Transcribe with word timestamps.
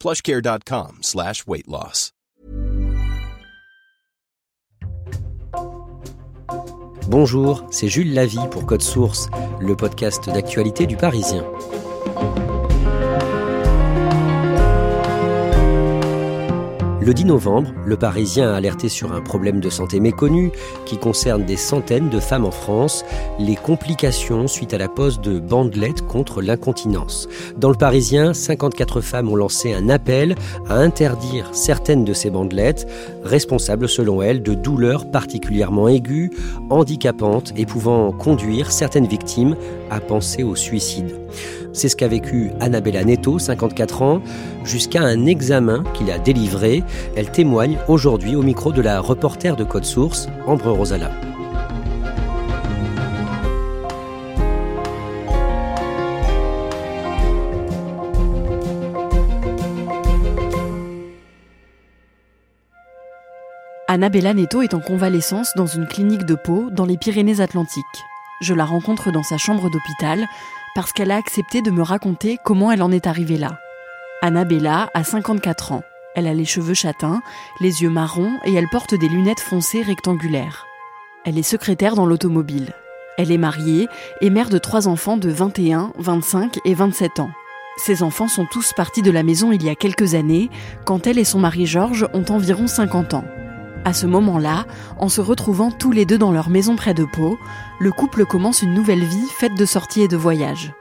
plushcare.com 0.00 0.98
slash 1.02 1.44
weight. 1.46 1.66
Bonjour, 7.08 7.64
c'est 7.70 7.88
Jules 7.88 8.14
Lavie 8.14 8.48
pour 8.50 8.66
Code 8.66 8.82
Source, 8.82 9.28
le 9.60 9.76
podcast 9.76 10.28
d'actualité 10.28 10.86
du 10.86 10.96
Parisien. 10.96 11.44
Le 17.06 17.14
10 17.14 17.26
novembre, 17.26 17.70
le 17.84 17.96
Parisien 17.96 18.50
a 18.50 18.56
alerté 18.56 18.88
sur 18.88 19.12
un 19.12 19.20
problème 19.20 19.60
de 19.60 19.70
santé 19.70 20.00
méconnu 20.00 20.50
qui 20.86 20.98
concerne 20.98 21.44
des 21.44 21.56
centaines 21.56 22.08
de 22.08 22.18
femmes 22.18 22.44
en 22.44 22.50
France, 22.50 23.04
les 23.38 23.54
complications 23.54 24.48
suite 24.48 24.74
à 24.74 24.78
la 24.78 24.88
pose 24.88 25.20
de 25.20 25.38
bandelettes 25.38 26.04
contre 26.04 26.42
l'incontinence. 26.42 27.28
Dans 27.56 27.68
le 27.68 27.76
Parisien, 27.76 28.34
54 28.34 29.00
femmes 29.02 29.28
ont 29.28 29.36
lancé 29.36 29.72
un 29.72 29.88
appel 29.88 30.34
à 30.68 30.78
interdire 30.78 31.50
certaines 31.52 32.04
de 32.04 32.12
ces 32.12 32.28
bandelettes, 32.28 32.88
responsables 33.22 33.88
selon 33.88 34.20
elles 34.20 34.42
de 34.42 34.54
douleurs 34.54 35.08
particulièrement 35.08 35.86
aiguës, 35.86 36.30
handicapantes 36.70 37.52
et 37.56 37.66
pouvant 37.66 38.10
conduire 38.10 38.72
certaines 38.72 39.06
victimes 39.06 39.54
à 39.90 40.00
penser 40.00 40.42
au 40.42 40.56
suicide. 40.56 41.14
C'est 41.76 41.90
ce 41.90 41.96
qu'a 41.96 42.08
vécu 42.08 42.52
Annabella 42.58 43.04
Neto, 43.04 43.38
54 43.38 44.00
ans, 44.00 44.22
jusqu'à 44.64 45.02
un 45.02 45.26
examen 45.26 45.84
qu'il 45.92 46.10
a 46.10 46.18
délivré. 46.18 46.82
Elle 47.16 47.30
témoigne 47.30 47.76
aujourd'hui 47.86 48.34
au 48.34 48.42
micro 48.42 48.72
de 48.72 48.80
la 48.80 48.98
reporter 48.98 49.56
de 49.56 49.62
Code 49.62 49.84
Source, 49.84 50.26
Ambre 50.46 50.70
Rosala. 50.70 51.10
Annabella 63.86 64.32
Neto 64.32 64.62
est 64.62 64.72
en 64.72 64.80
convalescence 64.80 65.50
dans 65.56 65.66
une 65.66 65.86
clinique 65.86 66.24
de 66.24 66.36
Pau 66.36 66.70
dans 66.70 66.86
les 66.86 66.96
Pyrénées-Atlantiques. 66.96 67.84
Je 68.40 68.52
la 68.52 68.64
rencontre 68.64 69.10
dans 69.12 69.22
sa 69.22 69.38
chambre 69.38 69.70
d'hôpital 69.70 70.26
parce 70.76 70.92
qu'elle 70.92 71.10
a 71.10 71.16
accepté 71.16 71.62
de 71.62 71.70
me 71.70 71.80
raconter 71.80 72.38
comment 72.44 72.70
elle 72.70 72.82
en 72.82 72.92
est 72.92 73.06
arrivée 73.06 73.38
là. 73.38 73.58
Annabella 74.20 74.90
a 74.92 75.04
54 75.04 75.72
ans. 75.72 75.82
Elle 76.14 76.26
a 76.26 76.34
les 76.34 76.44
cheveux 76.44 76.74
châtains, 76.74 77.22
les 77.60 77.82
yeux 77.82 77.88
marrons 77.88 78.38
et 78.44 78.52
elle 78.52 78.68
porte 78.68 78.94
des 78.94 79.08
lunettes 79.08 79.40
foncées 79.40 79.80
rectangulaires. 79.80 80.66
Elle 81.24 81.38
est 81.38 81.42
secrétaire 81.42 81.94
dans 81.94 82.04
l'automobile. 82.04 82.74
Elle 83.16 83.32
est 83.32 83.38
mariée 83.38 83.88
et 84.20 84.28
mère 84.28 84.50
de 84.50 84.58
trois 84.58 84.86
enfants 84.86 85.16
de 85.16 85.30
21, 85.30 85.92
25 85.96 86.58
et 86.66 86.74
27 86.74 87.20
ans. 87.20 87.30
Ces 87.78 88.02
enfants 88.02 88.28
sont 88.28 88.44
tous 88.44 88.74
partis 88.74 89.02
de 89.02 89.10
la 89.10 89.22
maison 89.22 89.52
il 89.52 89.64
y 89.64 89.70
a 89.70 89.74
quelques 89.74 90.14
années, 90.14 90.50
quand 90.84 91.06
elle 91.06 91.18
et 91.18 91.24
son 91.24 91.38
mari 91.38 91.64
Georges 91.64 92.06
ont 92.12 92.26
environ 92.28 92.66
50 92.66 93.14
ans. 93.14 93.24
À 93.86 93.92
ce 93.92 94.04
moment-là, 94.06 94.66
en 94.98 95.08
se 95.08 95.20
retrouvant 95.20 95.70
tous 95.70 95.92
les 95.92 96.06
deux 96.06 96.18
dans 96.18 96.32
leur 96.32 96.50
maison 96.50 96.74
près 96.74 96.92
de 96.92 97.04
Pau, 97.04 97.38
le 97.78 97.92
couple 97.92 98.26
commence 98.26 98.62
une 98.62 98.74
nouvelle 98.74 99.04
vie 99.04 99.28
faite 99.38 99.56
de 99.56 99.64
sorties 99.64 100.02
et 100.02 100.08
de 100.08 100.16
voyages. 100.16 100.72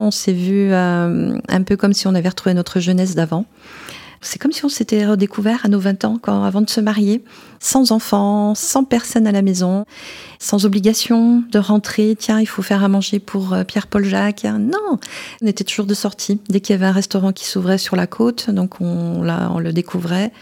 On 0.00 0.10
s'est 0.10 0.32
vu 0.32 0.72
euh, 0.72 1.38
un 1.46 1.62
peu 1.64 1.76
comme 1.76 1.92
si 1.92 2.06
on 2.06 2.14
avait 2.14 2.30
retrouvé 2.30 2.54
notre 2.54 2.80
jeunesse 2.80 3.14
d'avant. 3.14 3.44
C'est 4.20 4.40
comme 4.40 4.52
si 4.52 4.64
on 4.64 4.68
s'était 4.68 5.06
redécouvert 5.06 5.64
à 5.64 5.68
nos 5.68 5.78
20 5.78 6.04
ans, 6.04 6.18
quand, 6.20 6.42
avant 6.42 6.60
de 6.60 6.70
se 6.70 6.80
marier, 6.80 7.22
sans 7.60 7.92
enfants, 7.92 8.54
sans 8.54 8.84
personne 8.84 9.26
à 9.26 9.32
la 9.32 9.42
maison, 9.42 9.84
sans 10.38 10.64
obligation 10.64 11.42
de 11.50 11.58
rentrer. 11.58 12.16
Tiens, 12.18 12.40
il 12.40 12.46
faut 12.46 12.62
faire 12.62 12.82
à 12.82 12.88
manger 12.88 13.18
pour 13.18 13.52
euh, 13.52 13.64
Pierre-Paul 13.64 14.04
Jacques. 14.04 14.44
Non, 14.44 14.98
on 15.42 15.46
était 15.46 15.64
toujours 15.64 15.86
de 15.86 15.94
sortie. 15.94 16.40
Dès 16.48 16.60
qu'il 16.60 16.74
y 16.74 16.78
avait 16.78 16.86
un 16.86 16.92
restaurant 16.92 17.32
qui 17.32 17.46
s'ouvrait 17.46 17.78
sur 17.78 17.96
la 17.96 18.06
côte, 18.06 18.50
donc 18.50 18.80
on, 18.80 19.22
là, 19.22 19.50
on 19.54 19.58
le 19.58 19.72
découvrait 19.72 20.32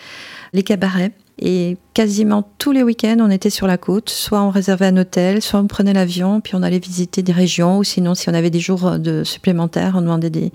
les 0.52 0.62
cabarets. 0.62 1.12
Et 1.38 1.76
quasiment 1.92 2.48
tous 2.58 2.72
les 2.72 2.82
week-ends, 2.82 3.18
on 3.20 3.30
était 3.30 3.50
sur 3.50 3.66
la 3.66 3.76
côte. 3.76 4.08
Soit 4.08 4.40
on 4.40 4.48
réservait 4.48 4.86
un 4.86 4.96
hôtel, 4.96 5.42
soit 5.42 5.60
on 5.60 5.66
prenait 5.66 5.92
l'avion, 5.92 6.40
puis 6.40 6.54
on 6.54 6.62
allait 6.62 6.78
visiter 6.78 7.22
des 7.22 7.32
régions. 7.32 7.78
Ou 7.78 7.84
sinon, 7.84 8.14
si 8.14 8.30
on 8.30 8.34
avait 8.34 8.50
des 8.50 8.60
jours 8.60 8.98
de 8.98 9.22
supplémentaires, 9.22 9.94
on 9.96 10.00
demandait 10.00 10.30
des, 10.30 10.50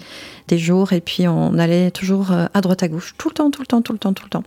jours. 0.57 0.93
Et 0.93 1.01
puis 1.01 1.27
on 1.27 1.57
allait 1.57 1.91
toujours 1.91 2.31
euh, 2.31 2.47
à 2.53 2.61
droite 2.61 2.81
à 2.83 2.87
gauche. 2.87 3.13
Tout 3.17 3.29
le 3.29 3.35
temps, 3.35 3.51
tout 3.51 3.61
le 3.61 3.67
temps, 3.67 3.81
tout 3.81 3.93
le 3.93 3.99
temps, 3.99 4.13
tout 4.13 4.23
le 4.23 4.29
temps. 4.29 4.43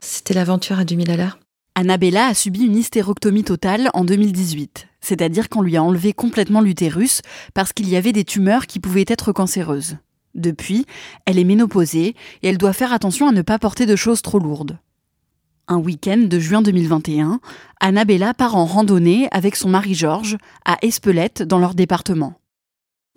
C'était 0.00 0.34
l'aventure 0.34 0.78
à 0.78 0.84
2000 0.84 1.10
à 1.10 1.16
l'heure. 1.16 1.38
Annabella 1.74 2.26
a 2.26 2.34
subi 2.34 2.66
une 2.66 2.76
hystérectomie 2.76 3.44
totale 3.44 3.90
en 3.94 4.04
2018. 4.04 4.86
C'est-à-dire 5.00 5.48
qu'on 5.48 5.62
lui 5.62 5.78
a 5.78 5.82
enlevé 5.82 6.12
complètement 6.12 6.60
l'utérus 6.60 7.22
parce 7.54 7.72
qu'il 7.72 7.88
y 7.88 7.96
avait 7.96 8.12
des 8.12 8.24
tumeurs 8.24 8.66
qui 8.66 8.80
pouvaient 8.80 9.06
être 9.06 9.32
cancéreuses. 9.32 9.96
Depuis, 10.34 10.84
elle 11.24 11.38
est 11.38 11.44
ménopausée 11.44 12.14
et 12.42 12.48
elle 12.48 12.58
doit 12.58 12.74
faire 12.74 12.92
attention 12.92 13.28
à 13.28 13.32
ne 13.32 13.42
pas 13.42 13.58
porter 13.58 13.86
de 13.86 13.96
choses 13.96 14.20
trop 14.20 14.38
lourdes 14.38 14.78
un 15.70 15.78
week-end 15.78 16.18
de 16.18 16.38
juin 16.38 16.60
2021, 16.62 17.40
Annabella 17.80 18.34
part 18.34 18.56
en 18.56 18.66
randonnée 18.66 19.28
avec 19.30 19.56
son 19.56 19.70
mari 19.70 19.94
Georges 19.94 20.36
à 20.64 20.76
Espelette 20.82 21.42
dans 21.42 21.58
leur 21.58 21.74
département. 21.74 22.34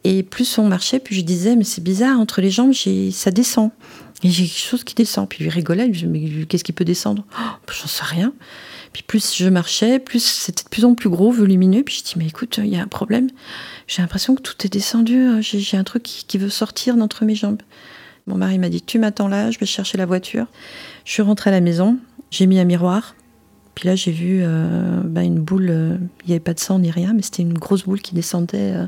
Et 0.04 0.22
plus 0.22 0.58
on 0.58 0.68
marchait, 0.68 1.00
plus 1.00 1.16
je 1.16 1.22
disais, 1.22 1.56
mais 1.56 1.64
c'est 1.64 1.84
bizarre, 1.84 2.20
entre 2.20 2.42
les 2.42 2.52
jambes, 2.52 2.74
ça 3.12 3.32
descend. 3.32 3.72
Et 4.22 4.30
j'ai 4.30 4.44
quelque 4.44 4.70
chose 4.70 4.84
qui 4.84 4.96
descend. 4.96 5.28
Puis 5.28 5.44
il 5.44 5.50
rigolait, 5.50 5.90
il 5.90 6.10
mais 6.10 6.46
qu'est-ce 6.46 6.64
qui 6.64 6.74
peut 6.74 6.86
descendre? 6.86 7.26
Oh, 7.38 7.72
J'en 7.82 7.88
sais 7.88 8.04
rien. 8.04 8.34
Puis 8.94 9.04
plus 9.04 9.36
je 9.36 9.50
marchais, 9.50 10.00
plus 10.00 10.24
c'était 10.24 10.64
de 10.64 10.70
plus 10.70 10.86
en 10.86 10.94
plus 10.94 11.10
gros, 11.10 11.32
volumineux. 11.32 11.84
Puis 11.84 12.00
je 12.00 12.04
dis, 12.04 12.14
mais 12.18 12.28
écoute, 12.28 12.60
il 12.64 12.68
y 12.68 12.76
a 12.76 12.82
un 12.82 12.88
problème. 12.88 13.30
J'ai 13.88 14.02
l'impression 14.02 14.36
que 14.36 14.42
tout 14.42 14.56
est 14.66 14.70
descendu. 14.70 15.42
J'ai 15.42 15.78
un 15.78 15.84
truc 15.84 16.04
qui, 16.04 16.26
qui 16.26 16.38
veut 16.38 16.50
sortir 16.50 16.96
d'entre 16.96 17.26
mes 17.26 17.36
jambes. 17.36 17.62
Mon 18.28 18.38
mari 18.38 18.60
m'a 18.60 18.70
dit, 18.70 18.82
tu 18.82 19.00
m'attends 19.00 19.28
là, 19.28 19.52
je 19.52 19.60
vais 19.60 19.66
chercher 19.66 19.98
la 19.98 20.06
voiture. 20.06 20.46
Je 21.06 21.12
suis 21.12 21.22
rentrée 21.22 21.50
à 21.50 21.54
la 21.54 21.60
maison. 21.60 21.98
J'ai 22.34 22.48
mis 22.48 22.60
un 22.60 22.64
miroir. 22.64 23.16
Puis 23.76 23.88
là, 23.88 23.96
j'ai 23.96 24.12
vu 24.12 24.40
euh, 24.42 25.02
bah, 25.06 25.22
une 25.22 25.40
boule. 25.40 25.70
Euh, 25.70 25.98
il 26.24 26.30
n'y 26.30 26.34
avait 26.34 26.40
pas 26.40 26.56
de 26.56 26.60
sang 26.60 26.80
ni 26.80 26.90
rien, 26.90 27.14
mais 27.14 27.22
c'était 27.22 27.44
une 27.44 27.54
grosse 27.54 27.84
boule 27.84 28.02
qui 28.02 28.16
descendait. 28.16 28.74
Euh. 28.74 28.88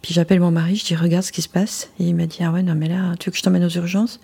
Puis 0.00 0.14
j'appelle 0.14 0.40
mon 0.40 0.50
mari, 0.50 0.76
je 0.76 0.86
dis 0.86 0.96
Regarde 0.96 1.22
ce 1.22 1.32
qui 1.32 1.42
se 1.42 1.50
passe. 1.50 1.90
Et 2.00 2.04
il 2.04 2.14
m'a 2.14 2.24
dit 2.24 2.38
Ah 2.40 2.50
ouais, 2.50 2.62
non, 2.62 2.74
mais 2.74 2.88
là, 2.88 3.12
tu 3.20 3.28
veux 3.28 3.32
que 3.32 3.36
je 3.36 3.42
t'emmène 3.42 3.62
aux 3.62 3.68
urgences? 3.68 4.20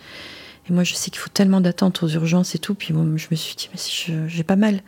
Et 0.67 0.73
moi, 0.73 0.83
je 0.83 0.95
sais 0.95 1.11
qu'il 1.11 1.21
faut 1.21 1.29
tellement 1.29 1.61
d'attente 1.61 2.03
aux 2.03 2.09
urgences 2.09 2.55
et 2.55 2.59
tout. 2.59 2.75
Puis 2.75 2.95
je 2.95 2.95
me 3.31 3.37
suis 3.37 3.55
dit 3.55 3.69
Mais 3.71 3.79
si 3.79 4.13
j'ai 4.29 4.45
pas 4.45 4.57
mal. 4.57 4.81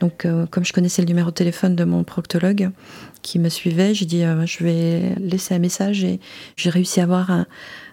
Donc, 0.00 0.26
comme 0.50 0.64
je 0.64 0.72
connaissais 0.72 1.02
le 1.02 1.08
numéro 1.08 1.28
de 1.28 1.34
téléphone 1.34 1.76
de 1.76 1.84
mon 1.84 2.04
proctologue 2.04 2.70
qui 3.20 3.38
me 3.38 3.50
suivait, 3.50 3.92
j'ai 3.92 4.06
dit 4.06 4.22
Je 4.22 4.64
vais 4.64 5.16
laisser 5.20 5.54
un 5.54 5.58
message. 5.58 6.02
Et 6.02 6.18
j'ai 6.56 6.70
réussi 6.70 7.00
à 7.00 7.02
avoir 7.02 7.30
un, 7.30 7.44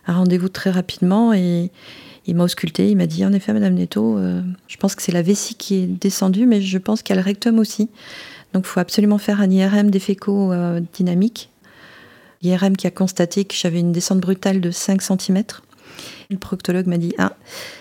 un 0.08 0.14
rendez-vous 0.14 0.50
très 0.50 0.72
rapidement. 0.72 1.34
Et. 1.34 1.72
Il 2.30 2.36
m'a 2.36 2.44
ausculté, 2.44 2.92
il 2.92 2.96
m'a 2.96 3.08
dit 3.08 3.26
en 3.26 3.34
effet, 3.34 3.54
Madame 3.54 3.74
Netto, 3.74 4.20
euh, 4.20 4.44
je 4.68 4.78
pense 4.78 4.94
que 4.94 5.02
c'est 5.02 5.12
la 5.12 5.24
vessie 5.24 5.56
qui 5.56 5.78
est 5.78 5.88
descendue, 5.88 6.46
mais 6.46 6.62
je 6.62 6.78
pense 6.78 7.02
qu'il 7.02 7.16
y 7.16 7.18
a 7.18 7.22
le 7.22 7.26
rectum 7.26 7.58
aussi. 7.58 7.90
Donc 8.54 8.66
il 8.66 8.70
faut 8.70 8.80
absolument 8.80 9.18
faire 9.18 9.42
un 9.42 9.50
IRM 9.50 9.90
des 9.90 10.00
fécaux 10.00 10.54
euh, 10.54 10.80
dynamique. 10.94 11.50
L'IRM 12.44 12.78
qui 12.78 12.86
a 12.86 12.92
constaté 12.92 13.46
que 13.46 13.56
j'avais 13.56 13.80
une 13.80 13.92
descente 13.92 14.20
brutale 14.20 14.62
de 14.62 14.70
5 14.70 15.02
cm. 15.02 15.44
Le 16.30 16.38
proctologue 16.38 16.86
m'a 16.86 17.00
dit 17.00 17.16
Ah, 17.18 17.36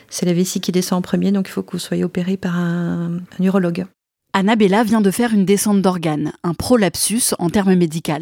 c'est 0.09 0.25
la 0.25 0.33
vessie 0.33 0.63
qui 0.63 0.73
descend 0.73 1.01
en 1.01 1.03
premier, 1.03 1.31
donc 1.31 1.47
il 1.49 1.53
faut 1.53 1.63
que 1.63 1.73
vous 1.73 1.79
soyez 1.79 2.03
opéré 2.03 2.39
par 2.39 2.57
un, 2.57 3.21
urologue. 3.41 3.85
Annabella 4.33 4.83
vient 4.83 5.03
de 5.03 5.11
faire 5.11 5.35
une 5.35 5.45
descente 5.45 5.83
d'organes, 5.83 6.33
un 6.43 6.55
prolapsus 6.55 7.35
en 7.39 7.51
termes 7.51 7.75
médicaux. 7.75 8.13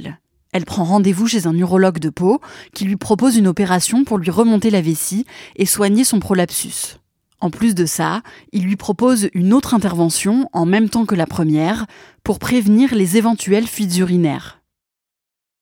Elle 0.52 0.64
prend 0.64 0.84
rendez-vous 0.84 1.26
chez 1.26 1.46
un 1.46 1.54
urologue 1.54 1.98
de 1.98 2.08
peau 2.08 2.40
qui 2.72 2.84
lui 2.84 2.96
propose 2.96 3.36
une 3.36 3.48
opération 3.48 4.04
pour 4.04 4.18
lui 4.18 4.30
remonter 4.30 4.70
la 4.70 4.80
vessie 4.80 5.26
et 5.56 5.66
soigner 5.66 6.04
son 6.04 6.20
prolapsus. 6.20 6.98
En 7.40 7.50
plus 7.50 7.74
de 7.74 7.84
ça, 7.84 8.22
il 8.52 8.64
lui 8.64 8.76
propose 8.76 9.28
une 9.34 9.52
autre 9.52 9.74
intervention 9.74 10.48
en 10.52 10.64
même 10.64 10.88
temps 10.88 11.04
que 11.04 11.14
la 11.14 11.26
première 11.26 11.86
pour 12.24 12.38
prévenir 12.38 12.94
les 12.94 13.18
éventuelles 13.18 13.66
fuites 13.66 13.98
urinaires. 13.98 14.62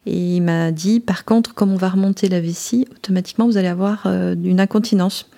Et 0.06 0.36
il 0.36 0.42
m'a 0.42 0.70
dit, 0.70 1.00
par 1.00 1.25
contre, 1.25 1.54
comme 1.54 1.72
on 1.72 1.76
va 1.76 1.88
remonter 1.88 2.28
la 2.28 2.40
vessie, 2.40 2.86
automatiquement 2.92 3.46
vous 3.46 3.56
allez 3.56 3.69
avoir 3.69 4.02
euh, 4.06 4.34
une 4.44 4.60
incontinence. 4.60 5.28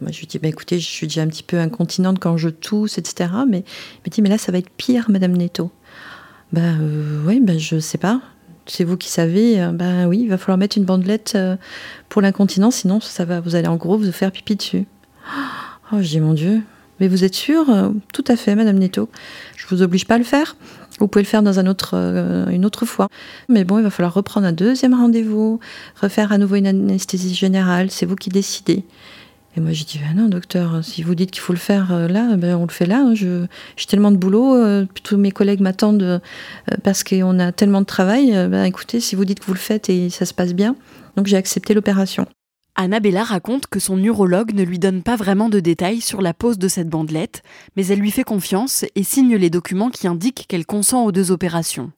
Moi, 0.00 0.10
je 0.10 0.20
lui 0.20 0.26
dis, 0.26 0.38
bah, 0.38 0.48
écoutez, 0.48 0.78
je 0.78 0.86
suis 0.86 1.06
déjà 1.06 1.22
un 1.22 1.28
petit 1.28 1.42
peu 1.42 1.58
incontinente 1.58 2.18
quand 2.18 2.36
je 2.36 2.48
tousse, 2.48 2.98
etc. 2.98 3.30
Mais 3.48 3.58
il 3.58 4.00
m'a 4.04 4.10
dit, 4.10 4.22
mais 4.22 4.28
là, 4.28 4.38
ça 4.38 4.52
va 4.52 4.58
être 4.58 4.70
pire, 4.70 5.10
Madame 5.10 5.36
Netto. 5.36 5.70
Ben 6.52 6.78
oui, 7.26 7.40
ben 7.40 7.58
je 7.58 7.78
sais 7.78 7.98
pas. 7.98 8.20
C'est 8.70 8.84
vous 8.84 8.96
qui 8.96 9.08
savez. 9.08 9.68
Ben 9.74 10.06
oui, 10.06 10.20
il 10.22 10.28
va 10.28 10.38
falloir 10.38 10.56
mettre 10.56 10.78
une 10.78 10.84
bandelette 10.84 11.36
pour 12.08 12.22
l'incontinence, 12.22 12.76
sinon 12.76 13.00
ça 13.00 13.24
va, 13.24 13.40
vous 13.40 13.56
allez 13.56 13.66
en 13.66 13.76
gros 13.76 13.98
vous 13.98 14.12
faire 14.12 14.30
pipi 14.30 14.54
dessus. 14.54 14.86
Oh, 15.92 15.96
je 16.00 16.08
dis 16.08 16.20
mon 16.20 16.34
Dieu. 16.34 16.62
Mais 17.00 17.08
vous 17.08 17.24
êtes 17.24 17.34
sûre 17.34 17.66
Tout 18.12 18.24
à 18.28 18.36
fait, 18.36 18.54
Madame 18.54 18.78
Netto. 18.78 19.08
Je 19.56 19.66
vous 19.68 19.82
oblige 19.82 20.06
pas 20.06 20.14
à 20.14 20.18
le 20.18 20.24
faire. 20.24 20.56
Vous 21.00 21.08
pouvez 21.08 21.22
le 21.22 21.28
faire 21.28 21.42
dans 21.42 21.58
un 21.58 21.66
autre, 21.66 21.94
une 22.50 22.64
autre 22.64 22.84
fois. 22.86 23.08
Mais 23.48 23.64
bon, 23.64 23.78
il 23.78 23.82
va 23.82 23.90
falloir 23.90 24.14
reprendre 24.14 24.46
un 24.46 24.52
deuxième 24.52 24.94
rendez-vous, 24.94 25.58
refaire 26.00 26.30
à 26.30 26.38
nouveau 26.38 26.56
une 26.56 26.66
anesthésie 26.66 27.34
générale. 27.34 27.90
C'est 27.90 28.06
vous 28.06 28.16
qui 28.16 28.28
décidez. 28.28 28.84
Et 29.56 29.60
moi, 29.60 29.72
j'ai 29.72 29.84
dit, 29.84 29.98
ben 29.98 30.14
non, 30.14 30.28
docteur, 30.28 30.84
si 30.84 31.02
vous 31.02 31.16
dites 31.16 31.32
qu'il 31.32 31.40
faut 31.40 31.52
le 31.52 31.58
faire 31.58 31.92
euh, 31.92 32.06
là, 32.06 32.36
ben 32.36 32.54
on 32.54 32.66
le 32.66 32.70
fait 32.70 32.86
là. 32.86 33.00
Hein. 33.00 33.14
J'ai 33.14 33.86
tellement 33.88 34.12
de 34.12 34.16
boulot, 34.16 34.54
euh, 34.54 34.86
tous 35.02 35.16
mes 35.16 35.32
collègues 35.32 35.60
m'attendent 35.60 36.02
euh, 36.02 36.18
parce 36.84 37.02
qu'on 37.02 37.38
a 37.40 37.50
tellement 37.50 37.80
de 37.80 37.86
travail. 37.86 38.30
ben 38.48 38.64
écoutez, 38.64 39.00
si 39.00 39.16
vous 39.16 39.24
dites 39.24 39.40
que 39.40 39.46
vous 39.46 39.54
le 39.54 39.58
faites 39.58 39.88
et 39.88 40.08
ça 40.08 40.24
se 40.24 40.34
passe 40.34 40.54
bien, 40.54 40.76
donc 41.16 41.26
j'ai 41.26 41.36
accepté 41.36 41.74
l'opération. 41.74 42.26
Annabella 42.76 43.24
raconte 43.24 43.66
que 43.66 43.80
son 43.80 43.96
neurologue 43.96 44.54
ne 44.54 44.62
lui 44.62 44.78
donne 44.78 45.02
pas 45.02 45.16
vraiment 45.16 45.48
de 45.48 45.58
détails 45.58 46.00
sur 46.00 46.22
la 46.22 46.32
pose 46.32 46.56
de 46.56 46.68
cette 46.68 46.88
bandelette, 46.88 47.42
mais 47.76 47.84
elle 47.88 47.98
lui 47.98 48.12
fait 48.12 48.22
confiance 48.22 48.84
et 48.94 49.02
signe 49.02 49.34
les 49.34 49.50
documents 49.50 49.90
qui 49.90 50.06
indiquent 50.06 50.46
qu'elle 50.48 50.64
consent 50.64 51.04
aux 51.04 51.12
deux 51.12 51.32
opérations. 51.32 51.90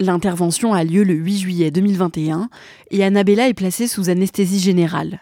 L'intervention 0.00 0.72
a 0.72 0.84
lieu 0.84 1.04
le 1.04 1.14
8 1.14 1.38
juillet 1.38 1.70
2021 1.70 2.48
et 2.90 3.04
Annabella 3.04 3.48
est 3.48 3.54
placée 3.54 3.86
sous 3.86 4.08
anesthésie 4.08 4.60
générale. 4.60 5.20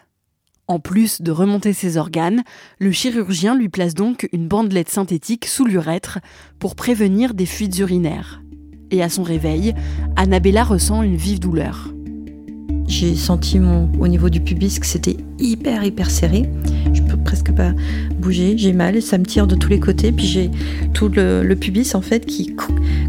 En 0.69 0.79
plus 0.79 1.21
de 1.21 1.31
remonter 1.31 1.71
ses 1.71 1.95
organes, 1.95 2.43
le 2.79 2.91
chirurgien 2.91 3.55
lui 3.55 3.69
place 3.69 3.93
donc 3.93 4.27
une 4.33 4.49
bandelette 4.49 4.89
synthétique 4.89 5.45
sous 5.45 5.63
l'urètre 5.63 6.19
pour 6.59 6.75
prévenir 6.75 7.33
des 7.33 7.45
fuites 7.45 7.79
urinaires. 7.79 8.41
Et 8.91 9.01
à 9.01 9.07
son 9.07 9.23
réveil, 9.23 9.73
Annabella 10.17 10.65
ressent 10.65 11.03
une 11.03 11.15
vive 11.15 11.39
douleur. 11.39 11.93
J'ai 12.85 13.15
senti 13.15 13.59
mon, 13.59 13.89
au 13.99 14.09
niveau 14.09 14.29
du 14.29 14.41
pubis 14.41 14.79
que 14.79 14.85
c'était 14.85 15.15
hyper 15.39 15.85
hyper 15.85 16.11
serré. 16.11 16.49
Je 16.93 17.01
peux 17.01 17.17
presque 17.17 17.51
pas 17.53 17.71
bouger, 18.17 18.57
j'ai 18.57 18.73
mal, 18.73 19.01
ça 19.01 19.17
me 19.17 19.25
tire 19.25 19.47
de 19.47 19.55
tous 19.55 19.69
les 19.69 19.79
côtés, 19.79 20.11
puis 20.11 20.25
j'ai 20.25 20.51
tout 20.93 21.09
le, 21.09 21.53
pubis 21.53 21.95
en 21.95 22.01
fait 22.01 22.25
qui 22.25 22.55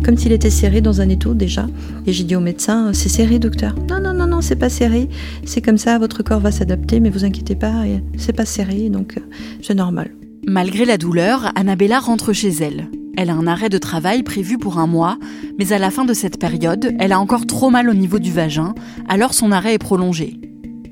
comme 0.04 0.16
s'il 0.16 0.32
était 0.32 0.50
serré 0.50 0.80
dans 0.80 1.00
un 1.00 1.08
étau 1.08 1.34
déjà. 1.34 1.66
Et 2.06 2.12
j'ai 2.12 2.24
dit 2.24 2.36
au 2.36 2.40
médecin, 2.40 2.92
c'est 2.92 3.08
serré 3.08 3.40
docteur. 3.40 3.74
Non 3.88 4.00
non 4.00 4.14
c'est 4.40 4.56
pas 4.56 4.68
serré, 4.68 5.08
c'est 5.44 5.60
comme 5.60 5.78
ça, 5.78 5.98
votre 5.98 6.22
corps 6.22 6.40
va 6.40 6.50
s'adapter, 6.50 7.00
mais 7.00 7.10
vous 7.10 7.24
inquiétez 7.24 7.56
pas, 7.56 7.84
c'est 8.16 8.32
pas 8.32 8.44
serré, 8.44 8.88
donc 8.88 9.16
euh, 9.16 9.20
c'est 9.62 9.74
normal. 9.74 10.10
Malgré 10.46 10.84
la 10.84 10.98
douleur, 10.98 11.52
Annabella 11.56 11.98
rentre 11.98 12.32
chez 12.32 12.48
elle. 12.48 12.88
Elle 13.16 13.30
a 13.30 13.34
un 13.34 13.46
arrêt 13.46 13.68
de 13.68 13.78
travail 13.78 14.22
prévu 14.22 14.58
pour 14.58 14.78
un 14.78 14.86
mois, 14.86 15.18
mais 15.58 15.72
à 15.72 15.78
la 15.78 15.90
fin 15.90 16.04
de 16.04 16.14
cette 16.14 16.38
période, 16.38 16.94
elle 17.00 17.12
a 17.12 17.20
encore 17.20 17.46
trop 17.46 17.70
mal 17.70 17.90
au 17.90 17.94
niveau 17.94 18.18
du 18.18 18.32
vagin, 18.32 18.74
alors 19.08 19.34
son 19.34 19.50
arrêt 19.50 19.74
est 19.74 19.78
prolongé. 19.78 20.40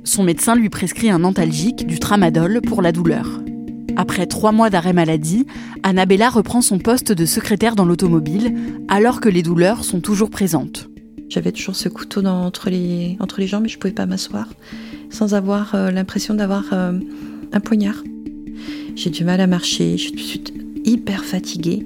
Son 0.04 0.24
médecin 0.24 0.54
lui 0.54 0.68
prescrit 0.68 1.10
un 1.10 1.24
antalgique, 1.24 1.86
du 1.86 1.98
tramadol, 1.98 2.60
pour 2.60 2.82
la 2.82 2.92
douleur. 2.92 3.40
Après 3.96 4.26
trois 4.26 4.52
mois 4.52 4.70
d'arrêt 4.70 4.92
maladie, 4.92 5.46
Annabella 5.82 6.28
reprend 6.28 6.60
son 6.60 6.78
poste 6.78 7.12
de 7.12 7.24
secrétaire 7.24 7.76
dans 7.76 7.84
l'automobile, 7.84 8.54
alors 8.88 9.20
que 9.20 9.28
les 9.28 9.42
douleurs 9.42 9.84
sont 9.84 10.00
toujours 10.00 10.30
présentes. 10.30 10.90
J'avais 11.28 11.52
toujours 11.52 11.76
ce 11.76 11.88
couteau 11.88 12.24
entre, 12.24 12.70
les, 12.70 13.16
entre 13.20 13.40
les 13.40 13.46
jambes 13.46 13.66
et 13.66 13.68
je 13.68 13.76
ne 13.76 13.80
pouvais 13.80 13.94
pas 13.94 14.06
m'asseoir 14.06 14.48
sans 15.10 15.34
avoir 15.34 15.74
euh, 15.74 15.90
l'impression 15.90 16.34
d'avoir 16.34 16.64
euh, 16.72 16.92
un 17.52 17.60
poignard. 17.60 18.02
J'ai 18.94 19.10
du 19.10 19.24
mal 19.24 19.40
à 19.40 19.46
marcher, 19.46 19.96
je 19.96 20.16
suis 20.16 20.42
hyper 20.84 21.24
fatiguée. 21.24 21.84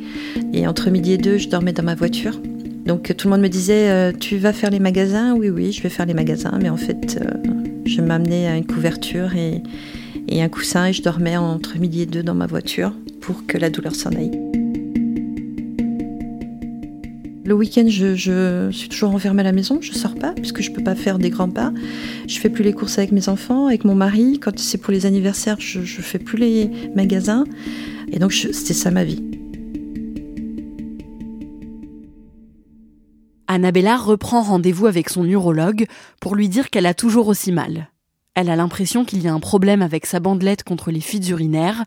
Et 0.52 0.66
entre 0.66 0.90
midi 0.90 1.12
et 1.12 1.18
deux, 1.18 1.38
je 1.38 1.48
dormais 1.48 1.72
dans 1.72 1.82
ma 1.82 1.94
voiture. 1.94 2.38
Donc 2.86 3.14
tout 3.16 3.28
le 3.28 3.32
monde 3.32 3.42
me 3.42 3.48
disait 3.48 3.90
euh, 3.90 4.12
Tu 4.12 4.36
vas 4.36 4.52
faire 4.52 4.70
les 4.70 4.78
magasins? 4.78 5.34
Oui, 5.34 5.48
oui, 5.48 5.72
je 5.72 5.82
vais 5.82 5.88
faire 5.88 6.06
les 6.06 6.14
magasins. 6.14 6.58
Mais 6.60 6.68
en 6.68 6.76
fait, 6.76 7.20
je 7.84 8.00
m'amenais 8.00 8.46
à 8.46 8.56
une 8.56 8.66
couverture 8.66 9.34
et, 9.34 9.62
un 10.32 10.48
coussin 10.48 10.86
et 10.86 10.92
je 10.92 11.02
dormais 11.02 11.36
entre 11.36 11.78
midi 11.78 12.02
et 12.02 12.06
deux 12.06 12.22
dans 12.22 12.34
ma 12.34 12.46
voiture 12.46 12.92
pour 13.20 13.46
que 13.46 13.58
la 13.58 13.68
douleur 13.68 13.94
s'en 13.94 14.10
aille. 14.10 14.59
Le 17.42 17.54
week-end, 17.54 17.86
je, 17.88 18.70
suis 18.70 18.88
toujours 18.88 19.14
enfermée 19.14 19.40
à 19.40 19.44
la 19.44 19.52
maison, 19.52 19.78
je 19.80 19.92
sors 19.92 20.14
pas 20.14 20.32
puisque 20.32 20.60
je 20.60 20.70
peux 20.70 20.84
pas 20.84 20.94
faire 20.94 21.18
des 21.18 21.30
grands 21.30 21.48
pas. 21.48 21.72
Je 22.28 22.38
fais 22.38 22.50
plus 22.50 22.62
les 22.62 22.74
courses 22.74 22.98
avec 22.98 23.12
mes 23.12 23.28
enfants, 23.28 23.66
avec 23.66 23.84
mon 23.84 23.94
mari. 23.94 24.38
Quand 24.38 24.58
c'est 24.58 24.78
pour 24.78 24.92
les 24.92 25.06
anniversaires, 25.06 25.56
je, 25.58 25.82
je 25.82 26.02
fais 26.02 26.18
plus 26.18 26.38
les 26.38 26.70
magasins. 26.94 27.44
Et 28.12 28.18
donc, 28.18 28.32
c'était 28.32 28.74
ça 28.74 28.90
ma 28.90 29.04
vie. 29.04 29.24
Annabella 33.46 33.96
reprend 33.96 34.42
rendez-vous 34.42 34.86
avec 34.86 35.08
son 35.08 35.24
neurologue 35.24 35.86
pour 36.20 36.36
lui 36.36 36.48
dire 36.48 36.70
qu'elle 36.70 36.86
a 36.86 36.94
toujours 36.94 37.26
aussi 37.26 37.52
mal. 37.52 37.90
Elle 38.34 38.48
a 38.48 38.54
l'impression 38.54 39.04
qu'il 39.04 39.22
y 39.22 39.28
a 39.28 39.34
un 39.34 39.40
problème 39.40 39.82
avec 39.82 40.06
sa 40.06 40.20
bandelette 40.20 40.62
contre 40.62 40.90
les 40.90 41.00
fuites 41.00 41.28
urinaires, 41.30 41.84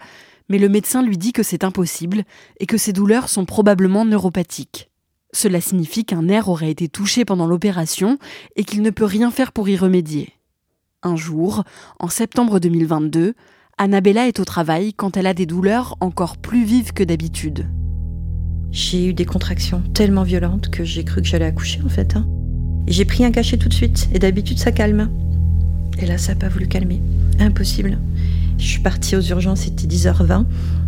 mais 0.49 0.57
le 0.57 0.67
médecin 0.67 1.01
lui 1.01 1.17
dit 1.17 1.31
que 1.31 1.43
c'est 1.43 1.63
impossible 1.63 2.23
et 2.59 2.65
que 2.65 2.77
ses 2.77 2.91
douleurs 2.91 3.29
sont 3.29 3.45
probablement 3.45 4.03
neuropathiques. 4.03 4.89
Cela 5.33 5.59
signifie 5.59 6.05
qu'un 6.05 6.23
nerf 6.23 6.47
aurait 6.47 6.69
été 6.69 6.87
touché 6.87 7.25
pendant 7.25 7.47
l'opération 7.47 8.19
et 8.55 8.63
qu'il 8.63 8.83
ne 8.83 8.91
peut 8.91 9.03
rien 9.03 9.31
faire 9.31 9.51
pour 9.51 9.67
y 9.67 9.75
remédier. 9.75 10.29
Un 11.01 11.15
jour, 11.15 11.63
en 11.99 12.07
septembre 12.07 12.59
2022, 12.59 13.33
Annabella 13.79 14.27
est 14.27 14.39
au 14.39 14.45
travail 14.45 14.93
quand 14.93 15.17
elle 15.17 15.25
a 15.25 15.33
des 15.33 15.47
douleurs 15.47 15.97
encore 15.99 16.37
plus 16.37 16.63
vives 16.63 16.93
que 16.93 17.03
d'habitude. 17.03 17.67
J'ai 18.71 19.07
eu 19.07 19.13
des 19.13 19.25
contractions 19.25 19.81
tellement 19.93 20.23
violentes 20.23 20.69
que 20.69 20.83
j'ai 20.83 21.03
cru 21.03 21.21
que 21.21 21.27
j'allais 21.27 21.45
accoucher 21.45 21.81
en 21.83 21.89
fait. 21.89 22.15
Hein. 22.15 22.27
J'ai 22.87 23.05
pris 23.05 23.25
un 23.25 23.31
cachet 23.31 23.57
tout 23.57 23.69
de 23.69 23.73
suite 23.73 24.09
et 24.13 24.19
d'habitude 24.19 24.59
ça 24.59 24.71
calme. 24.71 25.09
Et 25.97 26.05
là 26.05 26.19
ça 26.19 26.33
n'a 26.33 26.39
pas 26.39 26.49
voulu 26.49 26.67
calmer. 26.67 27.01
Impossible. 27.39 27.97
Je 28.59 28.65
suis 28.65 28.81
partie 28.81 29.15
aux 29.15 29.21
urgences, 29.21 29.61
c'était 29.61 29.87
10h20. 29.87 30.45